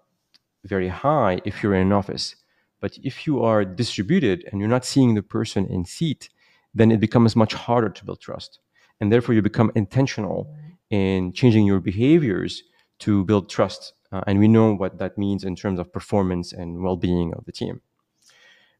very 0.65 0.89
high 0.89 1.41
if 1.45 1.63
you're 1.63 1.75
in 1.75 1.87
an 1.87 1.93
office. 1.93 2.35
But 2.81 2.97
if 3.03 3.25
you 3.27 3.43
are 3.43 3.65
distributed 3.65 4.45
and 4.47 4.59
you're 4.59 4.69
not 4.69 4.85
seeing 4.85 5.15
the 5.15 5.21
person 5.21 5.65
in 5.65 5.83
seat, 5.85 6.29
then 6.73 6.91
it 6.91 6.99
becomes 6.99 7.35
much 7.35 7.53
harder 7.53 7.89
to 7.89 8.05
build 8.05 8.21
trust. 8.21 8.59
And 8.99 9.11
therefore, 9.11 9.35
you 9.35 9.41
become 9.41 9.71
intentional 9.75 10.53
in 10.89 11.33
changing 11.33 11.65
your 11.65 11.79
behaviors 11.79 12.63
to 12.99 13.23
build 13.25 13.49
trust. 13.49 13.93
Uh, 14.11 14.21
and 14.27 14.39
we 14.39 14.47
know 14.47 14.73
what 14.73 14.97
that 14.97 15.17
means 15.17 15.43
in 15.43 15.55
terms 15.55 15.79
of 15.79 15.91
performance 15.93 16.51
and 16.51 16.81
well 16.81 16.97
being 16.97 17.33
of 17.33 17.45
the 17.45 17.51
team. 17.51 17.81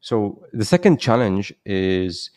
So, 0.01 0.43
the 0.53 0.65
second 0.65 1.00
challenge 1.00 1.53
is 1.65 2.31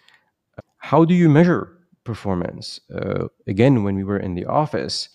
uh, 0.58 0.62
how 0.78 1.04
do 1.04 1.14
you 1.14 1.28
measure 1.28 1.78
performance? 2.04 2.80
Uh, 2.94 3.28
again, 3.46 3.82
when 3.84 3.96
we 3.96 4.04
were 4.04 4.18
in 4.18 4.34
the 4.34 4.44
office, 4.44 5.08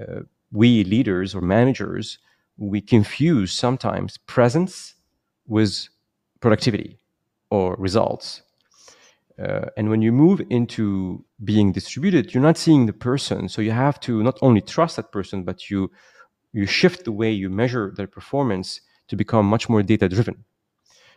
uh, 0.00 0.20
we 0.52 0.84
leaders 0.84 1.34
or 1.34 1.40
managers, 1.40 2.18
we 2.56 2.80
confuse 2.80 3.52
sometimes 3.52 4.16
presence 4.16 4.94
with 5.46 5.88
productivity 6.40 6.98
or 7.50 7.76
results. 7.76 8.42
Uh, 9.38 9.66
and 9.76 9.88
when 9.88 10.02
you 10.02 10.10
move 10.10 10.42
into 10.50 11.24
being 11.44 11.72
distributed, 11.72 12.34
you're 12.34 12.42
not 12.42 12.56
seeing 12.56 12.86
the 12.86 12.92
person. 12.92 13.48
So 13.48 13.62
you 13.62 13.70
have 13.70 14.00
to 14.00 14.22
not 14.22 14.38
only 14.42 14.60
trust 14.60 14.96
that 14.96 15.12
person, 15.12 15.44
but 15.44 15.70
you 15.70 15.90
you 16.52 16.66
shift 16.66 17.04
the 17.04 17.12
way 17.12 17.30
you 17.30 17.50
measure 17.50 17.92
their 17.96 18.06
performance 18.06 18.80
to 19.08 19.16
become 19.16 19.46
much 19.46 19.68
more 19.68 19.82
data 19.82 20.08
driven. 20.08 20.44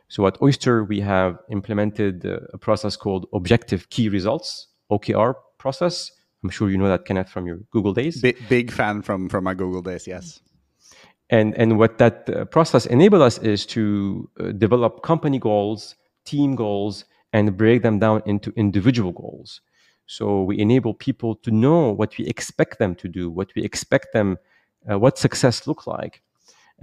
So 0.07 0.27
at 0.27 0.41
Oyster, 0.41 0.83
we 0.83 0.99
have 0.99 1.37
implemented 1.49 2.25
a 2.25 2.57
process 2.57 2.97
called 2.97 3.27
Objective 3.33 3.89
Key 3.89 4.09
Results, 4.09 4.67
OKR 4.91 5.35
process. 5.57 6.11
I'm 6.43 6.49
sure 6.49 6.69
you 6.69 6.77
know 6.77 6.89
that, 6.89 7.05
Kenneth, 7.05 7.29
from 7.29 7.47
your 7.47 7.59
Google 7.71 7.93
days. 7.93 8.21
Big, 8.21 8.37
big 8.49 8.71
fan 8.71 9.01
from, 9.03 9.29
from 9.29 9.45
my 9.45 9.53
Google 9.53 9.81
days, 9.81 10.05
yes. 10.07 10.41
And, 11.29 11.55
and 11.55 11.79
what 11.79 11.97
that 11.99 12.29
uh, 12.29 12.43
process 12.43 12.85
enabled 12.85 13.21
us 13.21 13.37
is 13.37 13.65
to 13.67 14.29
uh, 14.37 14.51
develop 14.51 15.01
company 15.01 15.39
goals, 15.39 15.95
team 16.25 16.55
goals, 16.55 17.05
and 17.33 17.57
break 17.57 17.81
them 17.81 18.00
down 18.00 18.21
into 18.25 18.51
individual 18.55 19.11
goals. 19.11 19.61
So 20.05 20.43
we 20.43 20.59
enable 20.59 20.93
people 20.93 21.35
to 21.35 21.51
know 21.51 21.91
what 21.91 22.17
we 22.17 22.25
expect 22.25 22.79
them 22.79 22.95
to 22.95 23.07
do, 23.07 23.29
what 23.29 23.51
we 23.55 23.63
expect 23.63 24.13
them, 24.13 24.38
uh, 24.89 25.00
what 25.00 25.17
success 25.17 25.67
look 25.67 25.88
like. 25.88 26.21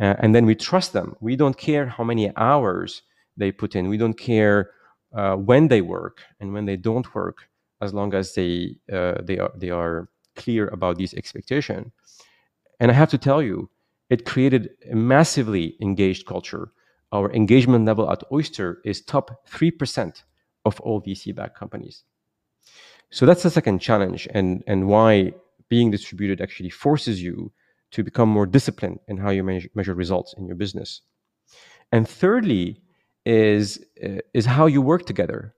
Uh, 0.00 0.14
and 0.21 0.35
then 0.35 0.47
we 0.47 0.55
trust 0.55 0.93
them. 0.93 1.17
We 1.21 1.37
don't 1.37 1.57
care 1.59 1.87
how 1.87 2.05
many 2.05 2.35
hours 2.37 3.02
they 3.37 3.52
put 3.52 3.75
in. 3.76 3.88
We 3.88 3.99
don't 3.99 4.19
care 4.19 4.71
uh, 5.14 5.37
when 5.37 5.69
they 5.69 5.81
work 5.81 6.23
and 6.40 6.52
when 6.52 6.67
they 6.67 6.76
don't 6.76 7.14
work, 7.14 7.49
as 7.81 7.93
long 7.93 8.14
as 8.14 8.35
they 8.35 8.76
uh, 8.93 9.21
they 9.23 9.38
are 9.38 9.52
they 9.57 9.71
are 9.71 10.09
clear 10.37 10.69
about 10.69 10.97
these 10.97 11.14
expectations. 11.14 11.90
And 12.81 12.90
I 12.90 12.95
have 12.95 13.11
to 13.11 13.19
tell 13.19 13.43
you, 13.43 13.69
it 14.09 14.25
created 14.25 14.71
a 14.90 14.95
massively 14.95 15.76
engaged 15.81 16.26
culture. 16.26 16.71
Our 17.12 17.33
engagement 17.33 17.85
level 17.87 18.11
at 18.11 18.23
Oyster 18.31 18.81
is 18.85 19.02
top 19.02 19.49
three 19.49 19.71
percent 19.71 20.25
of 20.65 20.81
all 20.81 21.00
VC-backed 21.00 21.57
companies. 21.57 22.05
So 23.11 23.27
that's 23.27 23.43
the 23.43 23.50
second 23.50 23.79
challenge, 23.81 24.29
and 24.33 24.62
and 24.67 24.87
why 24.87 25.33
being 25.69 25.91
distributed 25.91 26.41
actually 26.41 26.71
forces 26.71 27.23
you 27.23 27.53
to 27.91 28.03
become 28.03 28.29
more 28.29 28.47
disciplined 28.47 29.00
in 29.09 29.17
how 29.17 29.31
you 29.31 29.43
measure, 29.43 29.69
measure 29.75 29.95
results 29.95 30.35
in 30.37 30.47
your 30.47 30.57
business. 30.57 31.03
And 31.91 32.07
thirdly, 32.07 32.83
is 33.25 33.85
uh, 34.05 34.21
is 34.35 34.47
how 34.47 34.67
you 34.67 34.83
work 34.83 35.07
together. 35.07 35.55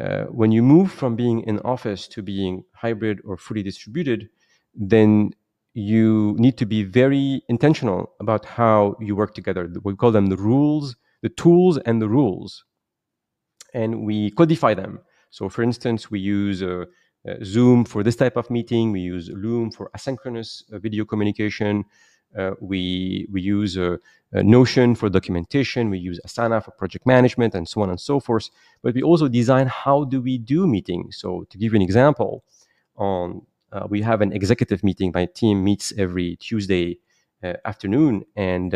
Uh, 0.00 0.24
when 0.24 0.50
you 0.50 0.62
move 0.62 0.90
from 0.90 1.14
being 1.14 1.40
in 1.42 1.58
office 1.60 2.08
to 2.08 2.22
being 2.22 2.64
hybrid 2.74 3.20
or 3.24 3.36
fully 3.36 3.62
distributed, 3.62 4.28
then 4.74 5.30
you 5.74 6.34
need 6.38 6.56
to 6.58 6.66
be 6.66 6.82
very 6.82 7.42
intentional 7.48 8.12
about 8.20 8.44
how 8.44 8.96
you 9.00 9.14
work 9.14 9.34
together. 9.34 9.72
We 9.82 9.94
call 9.94 10.10
them 10.10 10.26
the 10.26 10.36
rules, 10.36 10.96
the 11.22 11.28
tools, 11.28 11.78
and 11.78 12.02
the 12.02 12.08
rules 12.08 12.64
and 13.74 14.02
we 14.02 14.30
codify 14.30 14.72
them. 14.72 15.00
So, 15.30 15.48
for 15.48 15.62
instance, 15.62 16.10
we 16.10 16.20
use 16.20 16.62
uh, 16.62 16.84
uh, 17.28 17.34
Zoom 17.42 17.84
for 17.84 18.02
this 18.02 18.16
type 18.16 18.36
of 18.36 18.48
meeting. 18.50 18.92
We 18.92 19.00
use 19.00 19.28
Loom 19.30 19.70
for 19.70 19.90
asynchronous 19.96 20.62
uh, 20.72 20.78
video 20.78 21.04
communication. 21.04 21.84
Uh, 22.38 22.52
we 22.60 23.26
we 23.30 23.42
use 23.42 23.76
uh, 23.76 23.96
Notion 24.32 24.94
for 24.94 25.08
documentation. 25.08 25.90
We 25.90 25.98
use 25.98 26.20
Asana 26.26 26.64
for 26.64 26.72
project 26.72 27.06
management, 27.06 27.54
and 27.54 27.68
so 27.68 27.82
on 27.82 27.90
and 27.90 28.00
so 28.00 28.20
forth. 28.20 28.48
But 28.82 28.94
we 28.94 29.02
also 29.02 29.28
design 29.28 29.66
how 29.66 30.04
do 30.04 30.20
we 30.20 30.38
do 30.38 30.66
meetings. 30.66 31.18
So, 31.18 31.46
to 31.50 31.58
give 31.58 31.72
you 31.72 31.76
an 31.76 31.82
example, 31.82 32.44
on 32.96 33.42
uh, 33.72 33.86
we 33.88 34.02
have 34.02 34.20
an 34.20 34.32
executive 34.32 34.84
meeting. 34.84 35.10
My 35.14 35.26
team 35.26 35.64
meets 35.64 35.92
every 35.98 36.36
Tuesday 36.36 36.98
afternoon, 37.66 38.24
and 38.36 38.70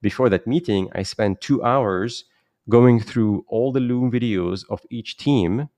before 0.00 0.28
that 0.28 0.46
meeting, 0.46 0.88
I 0.94 1.02
spend 1.02 1.40
two 1.40 1.64
hours 1.64 2.24
going 2.68 3.00
through 3.00 3.44
all 3.48 3.72
the 3.72 3.80
Loom 3.80 4.10
videos 4.10 4.64
of 4.70 4.80
each 4.90 5.16
team. 5.16 5.68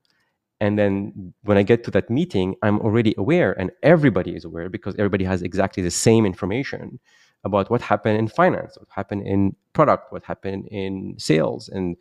And 0.59 0.77
then 0.79 1.33
when 1.43 1.57
I 1.57 1.63
get 1.63 1.83
to 1.83 1.91
that 1.91 2.09
meeting, 2.09 2.55
I'm 2.63 2.79
already 2.79 3.13
aware, 3.17 3.53
and 3.59 3.71
everybody 3.83 4.35
is 4.35 4.43
aware 4.43 4.69
because 4.69 4.95
everybody 4.95 5.23
has 5.25 5.41
exactly 5.43 5.83
the 5.83 5.91
same 5.91 6.25
information 6.25 6.99
about 7.43 7.69
what 7.69 7.81
happened 7.81 8.17
in 8.17 8.27
finance, 8.27 8.77
what 8.77 8.89
happened 8.89 9.27
in 9.27 9.55
product, 9.73 10.11
what 10.11 10.23
happened 10.23 10.67
in 10.67 11.15
sales, 11.19 11.69
and 11.69 11.95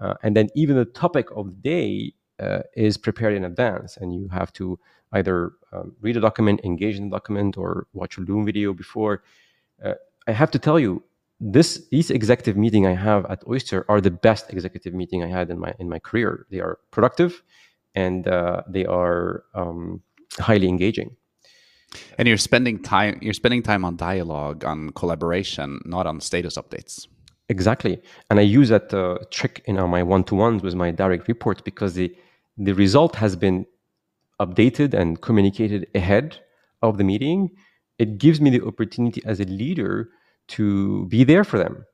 uh, 0.00 0.14
and 0.22 0.36
then 0.36 0.48
even 0.54 0.76
the 0.76 0.84
topic 0.84 1.26
of 1.34 1.50
the 1.50 1.56
day 1.56 2.14
uh, 2.38 2.60
is 2.76 2.96
prepared 2.96 3.34
in 3.34 3.44
advance, 3.44 3.96
and 3.96 4.14
you 4.14 4.28
have 4.28 4.52
to 4.52 4.78
either 5.12 5.52
um, 5.72 5.92
read 6.00 6.16
a 6.16 6.20
document, 6.20 6.60
engage 6.62 6.96
in 6.96 7.10
the 7.10 7.16
document, 7.16 7.56
or 7.56 7.88
watch 7.92 8.16
a 8.16 8.20
Loom 8.20 8.44
video 8.44 8.72
before. 8.72 9.24
Uh, 9.84 9.94
I 10.28 10.32
have 10.32 10.52
to 10.52 10.58
tell 10.60 10.78
you, 10.78 11.02
this 11.40 11.88
these 11.90 12.10
executive 12.10 12.56
meeting 12.56 12.86
I 12.86 12.94
have 12.94 13.24
at 13.26 13.42
Oyster 13.48 13.86
are 13.88 14.00
the 14.00 14.10
best 14.10 14.50
executive 14.50 14.92
meeting 14.92 15.22
I 15.24 15.28
had 15.28 15.50
in 15.50 15.58
my 15.58 15.74
in 15.78 15.88
my 15.88 15.98
career. 15.98 16.46
They 16.50 16.60
are 16.60 16.78
productive, 16.90 17.42
and 17.94 18.28
uh, 18.28 18.62
they 18.68 18.84
are 18.84 19.44
um, 19.54 20.02
highly 20.38 20.68
engaging. 20.68 21.16
And 22.18 22.28
you're 22.28 22.36
spending 22.36 22.82
time 22.82 23.18
you're 23.22 23.34
spending 23.34 23.62
time 23.62 23.84
on 23.84 23.96
dialogue, 23.96 24.64
on 24.64 24.90
collaboration, 24.90 25.80
not 25.86 26.06
on 26.06 26.20
status 26.20 26.56
updates. 26.56 27.06
Exactly, 27.48 28.00
and 28.28 28.38
I 28.38 28.42
use 28.42 28.68
that 28.68 28.92
uh, 28.92 29.18
trick 29.30 29.62
in 29.64 29.76
my 29.76 30.02
one 30.02 30.24
to 30.24 30.34
ones 30.34 30.62
with 30.62 30.74
my 30.74 30.90
direct 30.90 31.26
reports 31.26 31.62
because 31.62 31.94
the 31.94 32.14
the 32.58 32.72
result 32.74 33.16
has 33.16 33.34
been 33.34 33.66
updated 34.40 34.92
and 34.94 35.20
communicated 35.22 35.86
ahead 35.94 36.38
of 36.82 36.98
the 36.98 37.04
meeting. 37.04 37.50
It 37.98 38.18
gives 38.18 38.40
me 38.40 38.50
the 38.50 38.64
opportunity 38.64 39.22
as 39.24 39.40
a 39.40 39.44
leader 39.44 40.10
to 40.50 41.06
be 41.06 41.24
there 41.24 41.44
for 41.44 41.58
them, 41.58 41.84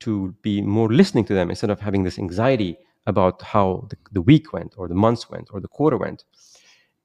to 0.00 0.34
be 0.42 0.62
more 0.62 0.92
listening 0.92 1.24
to 1.26 1.34
them 1.34 1.50
instead 1.50 1.70
of 1.70 1.80
having 1.80 2.04
this 2.04 2.18
anxiety 2.18 2.76
about 3.06 3.42
how 3.42 3.86
the, 3.90 3.96
the 4.12 4.22
week 4.22 4.52
went 4.52 4.74
or 4.76 4.88
the 4.88 4.94
months 4.94 5.28
went 5.28 5.48
or 5.52 5.60
the 5.60 5.68
quarter 5.68 5.96
went. 5.96 6.24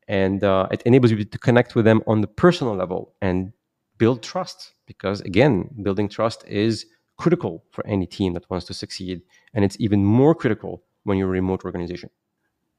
And 0.08 0.44
uh, 0.44 0.68
it 0.72 0.82
enables 0.84 1.12
you 1.12 1.24
to 1.24 1.38
connect 1.38 1.76
with 1.76 1.86
them 1.86 2.02
on 2.08 2.22
the 2.22 2.28
personal 2.28 2.76
level 2.76 3.14
and 3.22 3.52
build 3.98 4.24
trust 4.24 4.74
because, 4.86 5.22
again, 5.22 5.70
building 5.84 6.10
trust 6.10 6.44
is 6.48 6.86
critical 7.18 7.64
for 7.72 7.86
any 7.86 8.08
team 8.08 8.34
that 8.34 8.50
wants 8.50 8.66
to 8.68 8.74
succeed. 8.74 9.22
And 9.54 9.66
it's 9.66 9.78
even 9.80 10.06
more 10.06 10.34
critical 10.34 10.84
when 11.04 11.18
you're 11.18 11.28
a 11.28 11.32
remote 11.32 11.66
organization. 11.66 12.10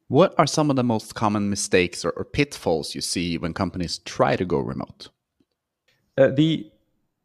What 0.08 0.34
are 0.38 0.46
some 0.46 0.70
of 0.70 0.76
the 0.76 0.82
most 0.82 1.14
common 1.14 1.50
mistakes 1.50 2.04
or, 2.04 2.10
or 2.10 2.24
pitfalls 2.24 2.94
you 2.96 3.00
see 3.00 3.38
when 3.38 3.54
companies 3.54 3.98
try 3.98 4.34
to 4.34 4.44
go 4.44 4.58
remote? 4.58 5.08
Uh, 6.18 6.28
the 6.28 6.70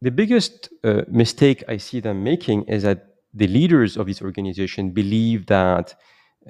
the 0.06 0.12
biggest 0.12 0.70
uh, 0.86 1.04
mistake 1.10 1.64
I 1.76 1.78
see 1.78 2.02
them 2.02 2.24
making 2.24 2.60
is 2.76 2.84
that 2.84 3.00
the 3.34 3.48
leaders 3.48 3.98
of 3.98 4.08
this 4.08 4.22
organization 4.24 4.92
believe 4.92 5.48
that 5.48 5.96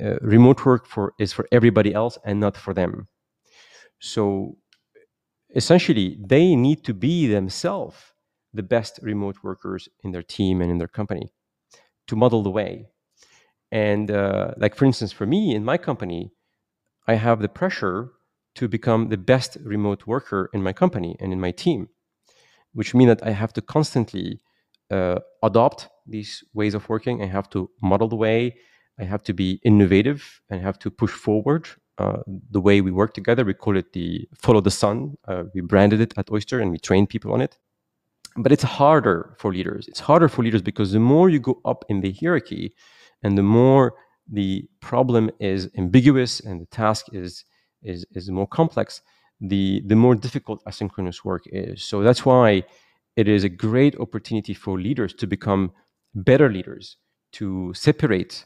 uh, 0.03 0.17
remote 0.21 0.65
work 0.65 0.88
for 0.88 1.13
is 1.19 1.33
for 1.33 1.47
everybody 1.51 1.93
else 1.93 2.19
and 2.25 2.39
not 2.41 2.57
for 2.57 2.74
them. 2.75 3.07
So 4.00 4.57
essentially, 5.55 6.17
they 6.33 6.55
need 6.55 6.83
to 6.85 6.93
be 6.93 7.27
themselves 7.27 7.97
the 8.53 8.63
best 8.63 9.00
remote 9.03 9.38
workers 9.43 9.89
in 10.03 10.12
their 10.13 10.24
team 10.24 10.62
and 10.62 10.71
in 10.71 10.79
their 10.79 10.93
company. 11.01 11.27
to 12.07 12.15
model 12.15 12.43
the 12.43 12.51
way. 12.51 12.88
And 13.71 14.12
uh, 14.12 14.53
like 14.57 14.75
for 14.75 14.85
instance, 14.85 15.13
for 15.13 15.27
me 15.27 15.55
in 15.55 15.65
my 15.65 15.77
company, 15.77 16.31
I 17.07 17.15
have 17.15 17.41
the 17.41 17.50
pressure 17.50 18.12
to 18.55 18.67
become 18.67 19.09
the 19.09 19.17
best 19.17 19.57
remote 19.63 20.07
worker 20.07 20.50
in 20.53 20.63
my 20.63 20.74
company 20.74 21.17
and 21.21 21.33
in 21.33 21.41
my 21.41 21.51
team, 21.51 21.89
which 22.75 22.94
means 22.94 23.10
that 23.10 23.25
I 23.25 23.32
have 23.32 23.53
to 23.53 23.62
constantly 23.62 24.39
uh, 24.91 25.20
adopt 25.41 25.89
these 26.05 26.44
ways 26.53 26.74
of 26.75 26.88
working. 26.89 27.24
I 27.24 27.25
have 27.25 27.50
to 27.51 27.70
model 27.82 28.08
the 28.08 28.15
way. 28.15 28.55
I 29.00 29.03
have 29.03 29.24
to 29.24 29.34
be 29.34 29.60
innovative 29.63 30.41
and 30.50 30.62
have 30.62 30.79
to 30.79 30.91
push 30.91 31.12
forward 31.12 31.67
uh, 31.98 32.20
the 32.51 32.62
way 32.62 32.82
we 32.82 32.91
work 32.91 33.13
together. 33.13 33.44
We 33.44 33.53
call 33.53 33.77
it 33.77 33.94
the 33.94 34.27
follow 34.38 34.62
the 34.62 34.72
sun. 34.72 35.17
Uh, 35.27 35.44
we 35.53 35.62
branded 35.62 36.01
it 36.01 36.13
at 36.17 36.32
Oyster 36.32 36.60
and 36.60 36.72
we 36.72 36.77
train 36.77 37.08
people 37.08 37.34
on 37.34 37.41
it. 37.41 37.58
But 38.38 38.51
it's 38.51 38.63
harder 38.63 39.36
for 39.39 39.51
leaders. 39.51 39.88
It's 39.88 40.01
harder 40.01 40.27
for 40.27 40.44
leaders 40.44 40.62
because 40.62 40.91
the 40.91 41.00
more 41.00 41.29
you 41.29 41.39
go 41.39 41.62
up 41.63 41.86
in 41.88 42.01
the 42.01 42.13
hierarchy 42.20 42.74
and 43.24 43.38
the 43.38 43.44
more 43.44 43.94
the 44.29 44.67
problem 44.82 45.32
is 45.39 45.70
ambiguous 45.77 46.41
and 46.41 46.62
the 46.62 46.65
task 46.65 47.05
is 47.13 47.46
is, 47.82 48.05
is 48.12 48.29
more 48.32 48.48
complex, 48.48 49.01
the, 49.42 49.82
the 49.86 49.96
more 49.96 50.15
difficult 50.15 50.63
asynchronous 50.65 51.24
work 51.24 51.44
is. 51.48 51.84
So 51.84 52.01
that's 52.01 52.25
why 52.25 52.63
it 53.15 53.27
is 53.27 53.44
a 53.44 53.50
great 53.50 53.96
opportunity 54.00 54.54
for 54.54 54.80
leaders 54.80 55.13
to 55.15 55.27
become 55.27 55.72
better 56.13 56.50
leaders, 56.50 56.98
to 57.34 57.74
separate 57.74 58.46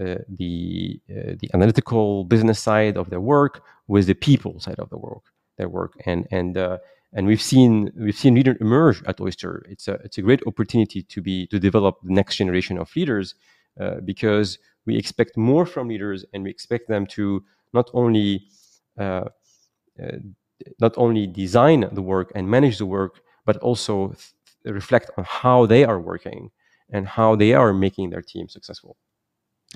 uh, 0.00 0.16
the 0.38 0.98
uh, 1.10 1.34
the 1.38 1.50
analytical 1.52 2.24
business 2.24 2.58
side 2.58 2.96
of 2.96 3.10
their 3.10 3.20
work 3.20 3.62
with 3.88 4.06
the 4.06 4.14
people 4.14 4.58
side 4.58 4.78
of 4.78 4.88
the 4.88 4.96
work 4.96 5.24
their 5.58 5.68
work 5.68 5.92
and 6.06 6.26
and 6.30 6.56
uh, 6.56 6.78
and 7.12 7.26
we've 7.26 7.42
seen 7.42 7.92
we've 7.96 8.16
seen 8.16 8.34
leaders 8.34 8.56
emerge 8.60 9.02
at 9.04 9.20
Oyster. 9.20 9.64
It's 9.68 9.88
a 9.88 9.94
it's 10.04 10.18
a 10.18 10.22
great 10.22 10.42
opportunity 10.46 11.02
to 11.02 11.20
be 11.20 11.46
to 11.48 11.58
develop 11.58 11.98
the 12.02 12.12
next 12.12 12.36
generation 12.36 12.78
of 12.78 12.94
leaders 12.96 13.34
uh, 13.80 13.96
because 14.04 14.58
we 14.86 14.96
expect 14.96 15.36
more 15.36 15.66
from 15.66 15.88
leaders 15.88 16.24
and 16.32 16.42
we 16.42 16.50
expect 16.50 16.88
them 16.88 17.06
to 17.06 17.44
not 17.72 17.90
only 17.92 18.46
uh, 18.98 19.24
not 20.80 20.94
only 20.96 21.26
design 21.26 21.88
the 21.92 22.02
work 22.02 22.32
and 22.34 22.48
manage 22.48 22.78
the 22.78 22.86
work, 22.86 23.20
but 23.44 23.56
also 23.58 24.14
reflect 24.64 25.10
on 25.16 25.24
how 25.24 25.66
they 25.66 25.84
are 25.84 26.00
working 26.00 26.50
and 26.92 27.08
how 27.08 27.34
they 27.34 27.52
are 27.52 27.72
making 27.72 28.10
their 28.10 28.22
team 28.22 28.48
successful. 28.48 28.96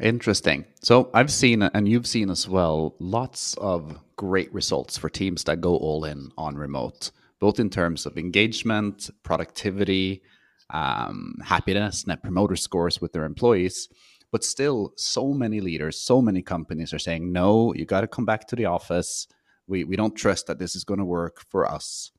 Interesting. 0.01 0.67
So 0.83 1.11
I've 1.15 1.33
seen, 1.33 1.63
and 1.63 1.89
you've 1.89 2.07
seen 2.07 2.31
as 2.31 2.49
well, 2.49 2.95
lots 2.99 3.55
of 3.55 3.99
great 4.17 4.53
results 4.53 4.99
for 4.99 5.09
teams 5.09 5.45
that 5.45 5.61
go 5.61 5.77
all 5.77 6.05
in 6.05 6.31
on 6.37 6.57
remote, 6.57 7.11
both 7.41 7.59
in 7.59 7.71
terms 7.71 8.05
of 8.05 8.19
engagement, 8.19 9.11
productivity, 9.23 10.23
um, 10.71 11.37
happiness, 11.43 12.07
net 12.07 12.23
promoter 12.23 12.57
scores 12.57 13.01
with 13.01 13.13
their 13.13 13.25
employees. 13.25 13.89
But 14.33 14.45
still, 14.45 14.93
so 14.97 15.33
many 15.33 15.61
leaders, 15.61 15.99
so 15.99 16.21
many 16.21 16.43
companies 16.43 16.93
are 16.93 16.99
saying, 16.99 17.33
no, 17.33 17.73
you 17.73 17.87
got 17.87 18.03
to 18.03 18.07
come 18.07 18.27
back 18.27 18.47
to 18.49 18.57
the 18.57 18.67
office. 18.67 19.27
We, 19.67 19.85
we 19.85 19.97
don't 19.97 20.15
trust 20.15 20.47
that 20.47 20.59
this 20.59 20.75
is 20.77 20.85
going 20.85 20.99
to 20.99 21.05
work 21.05 21.43
for 21.49 21.71
us. 21.71 22.13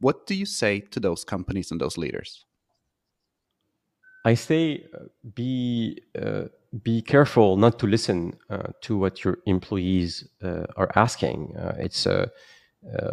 What 0.00 0.26
do 0.26 0.34
you 0.34 0.46
say 0.46 0.80
to 0.80 1.00
those 1.00 1.24
companies 1.24 1.70
and 1.70 1.80
those 1.80 1.98
leaders? 1.98 2.46
I 4.24 4.34
say 4.34 4.86
uh, 4.94 5.04
be 5.34 6.02
uh, 6.20 6.44
be 6.82 7.02
careful 7.02 7.56
not 7.56 7.78
to 7.78 7.86
listen 7.86 8.36
uh, 8.50 8.68
to 8.82 8.96
what 8.96 9.24
your 9.24 9.38
employees 9.46 10.28
uh, 10.42 10.66
are 10.76 10.90
asking. 10.94 11.56
Uh, 11.56 11.74
it's 11.78 12.06
uh, 12.06 12.26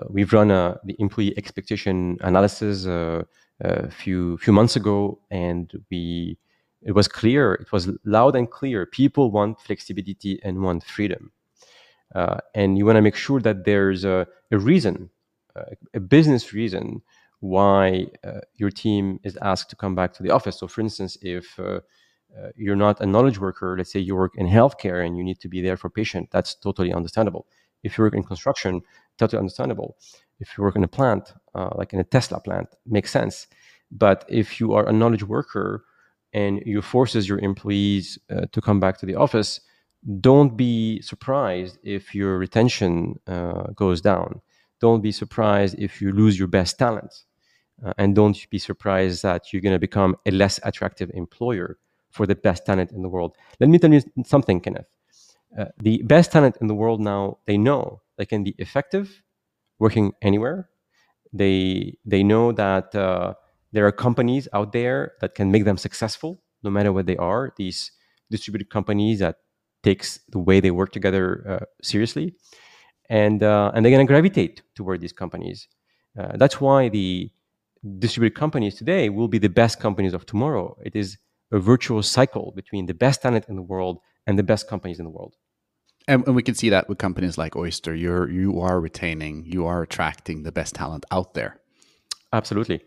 we've 0.10 0.34
run 0.34 0.52
a, 0.52 0.80
the 0.84 0.96
employee 1.00 1.38
expectation 1.38 2.18
analysis 2.22 2.86
a 2.86 3.26
few 3.90 4.38
few 4.38 4.54
months 4.54 4.76
ago, 4.76 5.20
and 5.32 5.72
we 5.90 6.38
it 6.82 6.92
was 6.92 7.08
clear, 7.08 7.54
it 7.54 7.72
was 7.72 7.90
loud 8.06 8.36
and 8.36 8.50
clear. 8.50 8.86
People 8.86 9.32
want 9.32 9.60
flexibility 9.60 10.40
and 10.44 10.62
want 10.62 10.84
freedom. 10.84 11.32
Uh, 12.16 12.38
and 12.56 12.78
you 12.78 12.86
want 12.86 12.96
to 12.96 13.02
make 13.02 13.16
sure 13.16 13.40
that 13.42 13.66
there's 13.66 14.06
a, 14.06 14.28
a 14.52 14.58
reason, 14.58 15.10
uh, 15.56 15.64
a 15.94 16.00
business 16.00 16.54
reason 16.54 17.02
why 17.40 18.08
uh, 18.24 18.40
your 18.56 18.72
team 18.72 19.20
is 19.24 19.38
asked 19.42 19.70
to 19.70 19.76
come 19.76 19.94
back 19.94 20.14
to 20.14 20.24
the 20.24 20.32
office. 20.32 20.60
So, 20.60 20.68
for 20.68 20.82
instance, 20.82 21.18
if 21.22 21.60
uh, 21.60 21.82
uh, 22.36 22.50
you're 22.56 22.76
not 22.76 23.00
a 23.02 23.06
knowledge 23.06 23.40
worker, 23.40 23.76
let's 23.78 23.92
say 23.92 24.00
you 24.00 24.16
work 24.16 24.34
in 24.36 24.48
healthcare 24.48 25.06
and 25.06 25.18
you 25.18 25.24
need 25.24 25.40
to 25.42 25.50
be 25.50 25.62
there 25.62 25.78
for 25.78 25.90
patient, 25.90 26.30
that's 26.32 26.56
totally 26.56 26.94
understandable. 26.94 27.46
If 27.84 27.98
you 27.98 28.04
work 28.04 28.16
in 28.16 28.24
construction, 28.24 28.82
totally 29.18 29.40
understandable. 29.40 29.98
If 30.40 30.58
you 30.58 30.64
work 30.64 30.76
in 30.76 30.84
a 30.84 30.88
plant, 30.88 31.34
uh, 31.54 31.70
like 31.76 31.94
in 31.94 32.00
a 32.00 32.04
Tesla 32.04 32.40
plant, 32.40 32.70
makes 32.86 33.12
sense. 33.12 33.48
But 33.92 34.26
if 34.28 34.60
you 34.60 34.74
are 34.74 34.88
a 34.88 34.94
knowledge 34.94 35.24
worker 35.24 35.86
and 36.34 36.62
you 36.66 36.82
forces 36.82 37.30
your 37.30 37.40
employees 37.40 38.20
to 38.52 38.62
come 38.62 38.80
back 38.80 38.98
to 39.00 39.06
the 39.06 39.16
office, 39.16 39.62
don't 40.08 40.56
be 40.56 41.02
surprised 41.02 41.78
if 41.84 42.16
your 42.16 42.38
retention 42.38 43.20
uh, 43.28 43.64
goes 43.76 44.02
down. 44.02 44.42
Don't 44.80 45.02
be 45.02 45.12
surprised 45.12 45.76
if 45.78 46.02
you 46.02 46.12
lose 46.12 46.40
your 46.40 46.48
best 46.48 46.80
talent. 46.80 47.24
Uh, 47.86 47.94
and 47.98 48.16
don't 48.16 48.50
be 48.50 48.58
surprised 48.58 49.22
that 49.24 49.52
you're 49.52 49.62
going 49.62 49.76
to 49.76 49.80
become 49.80 50.16
a 50.26 50.32
less 50.32 50.60
attractive 50.64 51.12
employer 51.14 51.78
for 52.10 52.26
the 52.26 52.36
best 52.36 52.66
talent 52.66 52.92
in 52.92 53.02
the 53.02 53.10
world. 53.10 53.36
Let 53.60 53.70
me 53.70 53.80
tell 53.80 53.94
you 53.94 54.02
something, 54.26 54.62
Kenneth. 54.62 54.88
Uh, 55.58 55.66
the 55.80 56.02
best 56.04 56.32
talent 56.32 56.58
in 56.62 56.68
the 56.68 56.74
world 56.74 57.02
now, 57.02 57.40
they 57.46 57.58
know 57.58 58.02
they 58.18 58.26
can 58.26 58.44
be 58.44 58.56
effective 58.58 59.24
working 59.80 60.14
anywhere. 60.22 60.70
They, 61.34 61.98
they 62.06 62.24
know 62.24 62.52
that 62.54 62.96
uh, 62.96 63.34
there 63.74 63.86
are 63.86 63.92
companies 63.92 64.48
out 64.54 64.72
there 64.72 65.14
that 65.22 65.36
can 65.36 65.52
make 65.52 65.66
them 65.66 65.78
successful 65.78 66.42
no 66.64 66.70
matter 66.70 66.92
what 66.92 67.06
they 67.06 67.18
are 67.18 67.54
these 67.58 67.92
distributed 68.32 68.70
companies 68.70 69.20
that 69.20 69.38
takes 69.90 70.08
the 70.36 70.42
way 70.48 70.58
they 70.60 70.74
work 70.82 70.92
together 70.98 71.26
uh, 71.52 71.66
seriously. 71.92 72.28
And 73.10 73.40
uh, 73.54 73.72
and 73.74 73.80
they're 73.82 73.96
going 73.96 74.08
to 74.08 74.14
gravitate 74.16 74.56
toward 74.76 75.00
these 75.04 75.16
companies. 75.24 75.68
Uh, 76.20 76.34
that's 76.42 76.58
why 76.66 76.90
the 76.90 77.10
distributed 78.00 78.36
companies 78.44 78.76
today 78.82 79.04
will 79.18 79.30
be 79.36 79.40
the 79.48 79.54
best 79.62 79.76
companies 79.80 80.14
of 80.18 80.26
tomorrow. 80.26 80.68
It 80.90 80.96
is 81.04 81.18
a 81.58 81.60
virtuous 81.74 82.08
cycle 82.18 82.52
between 82.62 82.86
the 82.88 82.98
best 83.06 83.18
talent 83.22 83.46
in 83.52 83.56
the 83.56 83.68
world 83.74 83.96
and 84.26 84.38
the 84.38 84.48
best 84.52 84.68
companies 84.68 85.00
in 85.00 85.06
the 85.06 85.16
world. 85.18 85.34
And, 86.08 86.20
and 86.28 86.36
we 86.36 86.44
can 86.44 86.56
see 86.62 86.70
that 86.76 86.90
with 86.90 86.98
companies 86.98 87.38
like 87.38 87.56
oyster. 87.56 87.94
You're 88.04 88.30
you 88.42 88.50
are 88.68 88.78
retaining 88.88 89.34
you 89.56 89.62
are 89.72 89.82
attracting 89.88 90.44
the 90.44 90.52
best 90.60 90.76
talent 90.82 91.06
out 91.16 91.30
there. 91.34 91.52
Absolutely. 92.40 92.80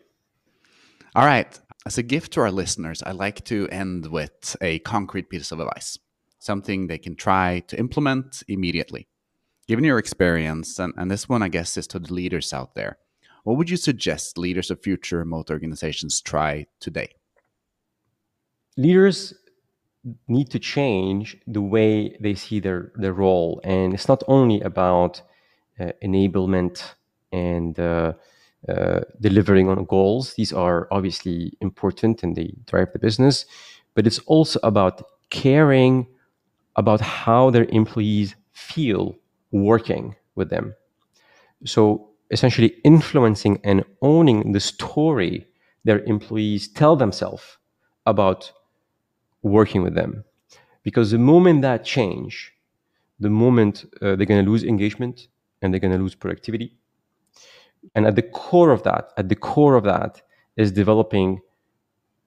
All 1.14 1.26
right. 1.34 1.52
As 1.86 1.98
a 1.98 2.02
gift 2.14 2.28
to 2.32 2.40
our 2.44 2.52
listeners, 2.62 3.02
I 3.10 3.12
like 3.12 3.38
to 3.52 3.58
end 3.82 4.06
with 4.18 4.56
a 4.60 4.72
concrete 4.80 5.28
piece 5.30 5.52
of 5.52 5.60
advice, 5.60 5.98
something 6.40 6.86
they 6.86 6.98
can 6.98 7.14
try 7.14 7.60
to 7.68 7.78
implement 7.78 8.42
immediately. 8.48 9.06
Given 9.68 9.84
your 9.84 9.98
experience, 9.98 10.78
and, 10.80 10.92
and 10.96 11.10
this 11.10 11.28
one, 11.28 11.42
I 11.42 11.48
guess, 11.48 11.76
is 11.76 11.86
to 11.88 12.00
the 12.00 12.12
leaders 12.12 12.52
out 12.52 12.74
there, 12.74 12.98
what 13.44 13.56
would 13.56 13.70
you 13.70 13.76
suggest 13.76 14.36
leaders 14.36 14.70
of 14.70 14.82
future 14.82 15.18
remote 15.18 15.50
organizations 15.50 16.20
try 16.20 16.66
today? 16.80 17.10
Leaders 18.76 19.34
need 20.28 20.50
to 20.50 20.58
change 20.58 21.36
the 21.46 21.62
way 21.62 22.16
they 22.20 22.34
see 22.34 22.58
their, 22.58 22.90
their 22.96 23.12
role. 23.12 23.60
And 23.62 23.94
it's 23.94 24.08
not 24.08 24.22
only 24.26 24.60
about 24.62 25.22
uh, 25.78 25.92
enablement 26.02 26.82
and 27.32 27.78
uh, 27.78 28.14
uh, 28.68 29.00
delivering 29.20 29.68
on 29.68 29.84
goals. 29.84 30.34
These 30.34 30.52
are 30.52 30.88
obviously 30.90 31.52
important 31.60 32.22
and 32.22 32.34
they 32.34 32.54
drive 32.66 32.92
the 32.92 32.98
business, 32.98 33.44
but 33.94 34.06
it's 34.06 34.18
also 34.20 34.58
about 34.62 35.02
caring 35.30 36.06
about 36.80 37.00
how 37.00 37.50
their 37.50 37.66
employees 37.80 38.34
feel 38.52 39.04
working 39.52 40.16
with 40.34 40.48
them. 40.48 40.74
So 41.74 42.08
essentially 42.30 42.70
influencing 42.84 43.60
and 43.64 43.84
owning 44.00 44.52
the 44.52 44.60
story 44.60 45.46
their 45.84 46.00
employees 46.14 46.68
tell 46.68 46.96
themselves 46.96 47.44
about 48.06 48.52
working 49.42 49.82
with 49.82 49.94
them. 49.94 50.24
Because 50.82 51.10
the 51.10 51.18
moment 51.32 51.60
that 51.62 51.84
change, 51.84 52.52
the 53.18 53.34
moment 53.44 53.84
uh, 54.00 54.16
they're 54.16 54.32
going 54.32 54.44
to 54.44 54.50
lose 54.50 54.64
engagement 54.64 55.28
and 55.60 55.66
they're 55.70 55.84
going 55.86 55.96
to 55.98 56.02
lose 56.06 56.14
productivity, 56.14 56.68
and 57.94 58.06
at 58.06 58.16
the 58.16 58.28
core 58.42 58.72
of 58.76 58.82
that, 58.84 59.04
at 59.16 59.28
the 59.28 59.40
core 59.50 59.74
of 59.74 59.84
that 59.84 60.22
is 60.56 60.72
developing 60.72 61.40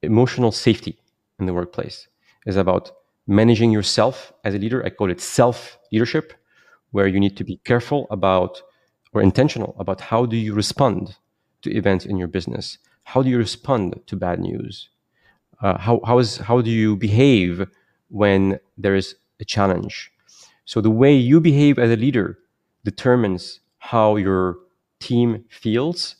emotional 0.01 0.51
safety 0.51 0.95
in 1.39 1.45
the 1.47 1.53
workplace. 1.53 2.07
Is 2.45 2.57
about 2.57 2.91
managing 3.27 3.71
yourself 3.71 4.33
as 4.43 4.55
a 4.55 4.57
leader. 4.59 4.85
I 4.85 4.89
call 4.89 5.09
it 5.09 5.21
self 5.21 5.77
leadership, 5.91 6.33
where 6.91 7.07
you 7.07 7.19
need 7.19 7.37
to 7.37 7.43
be 7.43 7.57
careful 7.63 8.07
about 8.09 8.61
or 9.13 9.21
intentional 9.21 9.75
about 9.79 10.01
how 10.01 10.25
do 10.25 10.35
you 10.35 10.53
respond 10.53 11.15
to 11.61 11.71
events 11.71 12.05
in 12.05 12.17
your 12.17 12.27
business. 12.27 12.77
How 13.03 13.21
do 13.21 13.29
you 13.29 13.37
respond 13.37 13.99
to 14.07 14.15
bad 14.15 14.39
news? 14.39 14.89
Uh, 15.61 15.77
how, 15.77 16.01
how, 16.05 16.19
is, 16.19 16.37
how 16.37 16.61
do 16.61 16.69
you 16.69 16.95
behave 16.95 17.67
when 18.09 18.59
there 18.77 18.95
is 18.95 19.15
a 19.39 19.45
challenge? 19.45 20.11
So 20.65 20.81
the 20.81 20.91
way 20.91 21.13
you 21.13 21.39
behave 21.39 21.77
as 21.77 21.91
a 21.91 21.95
leader 21.95 22.39
determines 22.83 23.59
how 23.77 24.15
your 24.15 24.57
team 24.99 25.45
feels 25.49 26.15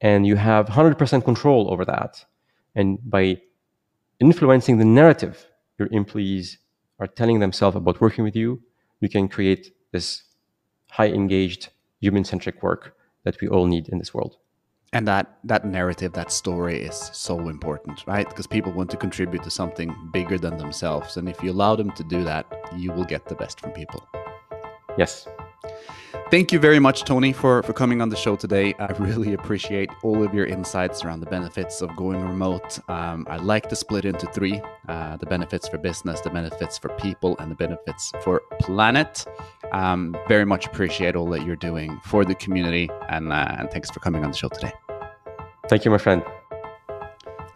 and 0.00 0.26
you 0.26 0.36
have 0.36 0.66
100% 0.66 1.24
control 1.24 1.70
over 1.70 1.84
that 1.84 2.24
and 2.74 2.98
by 3.08 3.40
influencing 4.20 4.78
the 4.78 4.84
narrative 4.84 5.46
your 5.78 5.88
employees 5.90 6.58
are 6.98 7.06
telling 7.06 7.40
themselves 7.40 7.76
about 7.76 8.00
working 8.00 8.24
with 8.24 8.36
you, 8.36 8.62
you 9.00 9.08
can 9.08 9.28
create 9.28 9.74
this 9.92 10.22
high 10.90 11.08
engaged, 11.08 11.70
human 12.00 12.24
centric 12.24 12.62
work 12.62 12.96
that 13.24 13.40
we 13.40 13.48
all 13.48 13.66
need 13.66 13.88
in 13.88 13.98
this 13.98 14.14
world. 14.14 14.36
And 14.94 15.08
that 15.08 15.38
that 15.44 15.64
narrative, 15.64 16.12
that 16.12 16.30
story 16.30 16.82
is 16.82 17.10
so 17.14 17.48
important, 17.48 18.06
right? 18.06 18.28
Because 18.28 18.46
people 18.46 18.72
want 18.72 18.90
to 18.90 18.98
contribute 18.98 19.42
to 19.44 19.50
something 19.50 19.94
bigger 20.12 20.38
than 20.38 20.58
themselves. 20.58 21.16
And 21.16 21.28
if 21.28 21.42
you 21.42 21.50
allow 21.50 21.76
them 21.76 21.92
to 21.92 22.04
do 22.04 22.22
that, 22.24 22.44
you 22.76 22.92
will 22.92 23.04
get 23.04 23.26
the 23.26 23.34
best 23.34 23.58
from 23.58 23.72
people. 23.72 24.06
Yes. 24.98 25.26
Thank 26.30 26.52
you 26.52 26.58
very 26.58 26.78
much, 26.78 27.04
Tony, 27.04 27.32
for, 27.32 27.62
for 27.62 27.72
coming 27.72 28.00
on 28.00 28.08
the 28.08 28.16
show 28.16 28.36
today. 28.36 28.74
I 28.78 28.92
really 28.92 29.34
appreciate 29.34 29.90
all 30.02 30.22
of 30.22 30.34
your 30.34 30.46
insights 30.46 31.04
around 31.04 31.20
the 31.20 31.26
benefits 31.26 31.82
of 31.82 31.94
going 31.96 32.22
remote. 32.22 32.78
Um, 32.88 33.26
I 33.28 33.36
like 33.36 33.68
to 33.68 33.76
split 33.76 34.04
into 34.04 34.26
three 34.26 34.60
uh, 34.88 35.16
the 35.16 35.26
benefits 35.26 35.68
for 35.68 35.78
business, 35.78 36.20
the 36.20 36.30
benefits 36.30 36.78
for 36.78 36.88
people, 36.90 37.36
and 37.38 37.50
the 37.50 37.54
benefits 37.54 38.12
for 38.22 38.42
planet. 38.60 39.24
Um, 39.72 40.16
very 40.28 40.44
much 40.44 40.66
appreciate 40.66 41.16
all 41.16 41.28
that 41.30 41.44
you're 41.44 41.56
doing 41.56 42.00
for 42.04 42.24
the 42.24 42.34
community, 42.34 42.90
and, 43.08 43.32
uh, 43.32 43.56
and 43.58 43.70
thanks 43.70 43.90
for 43.90 44.00
coming 44.00 44.24
on 44.24 44.32
the 44.32 44.36
show 44.36 44.48
today. 44.48 44.72
Thank 45.68 45.84
you, 45.84 45.90
my 45.90 45.98
friend. 45.98 46.22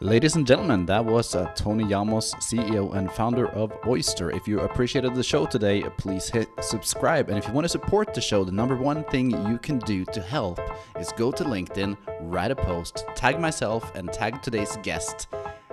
Ladies 0.00 0.36
and 0.36 0.46
gentlemen, 0.46 0.84
that 0.86 1.02
was 1.02 1.34
uh, 1.34 1.50
Tony 1.54 1.84
Jamous, 1.84 2.34
CEO 2.34 2.94
and 2.94 3.10
founder 3.10 3.48
of 3.48 3.72
Oyster. 3.86 4.30
If 4.30 4.46
you 4.46 4.60
appreciated 4.60 5.14
the 5.14 5.22
show 5.22 5.46
today, 5.46 5.84
please 5.96 6.28
hit 6.28 6.50
subscribe. 6.60 7.30
And 7.30 7.38
if 7.38 7.46
you 7.46 7.54
want 7.54 7.64
to 7.64 7.70
support 7.70 8.12
the 8.12 8.20
show, 8.20 8.44
the 8.44 8.52
number 8.52 8.76
one 8.76 9.04
thing 9.04 9.30
you 9.48 9.56
can 9.56 9.78
do 9.78 10.04
to 10.04 10.20
help 10.20 10.60
is 11.00 11.12
go 11.12 11.32
to 11.32 11.44
LinkedIn, 11.44 11.96
write 12.20 12.50
a 12.50 12.56
post, 12.56 13.06
tag 13.14 13.40
myself, 13.40 13.90
and 13.94 14.12
tag 14.12 14.42
today's 14.42 14.76
guest. 14.82 15.28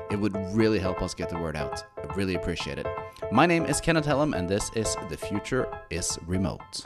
It 0.09 0.15
would 0.15 0.37
really 0.55 0.79
help 0.79 1.01
us 1.01 1.13
get 1.13 1.27
the 1.27 1.37
word 1.37 1.57
out. 1.57 1.83
I 1.97 2.15
really 2.15 2.35
appreciate 2.35 2.77
it. 2.77 2.87
My 3.29 3.45
name 3.45 3.65
is 3.65 3.81
Kenneth 3.81 4.05
Hellum, 4.05 4.33
and 4.33 4.47
this 4.47 4.71
is 4.73 4.95
The 5.09 5.17
Future 5.17 5.67
is 5.89 6.17
Remote. 6.25 6.85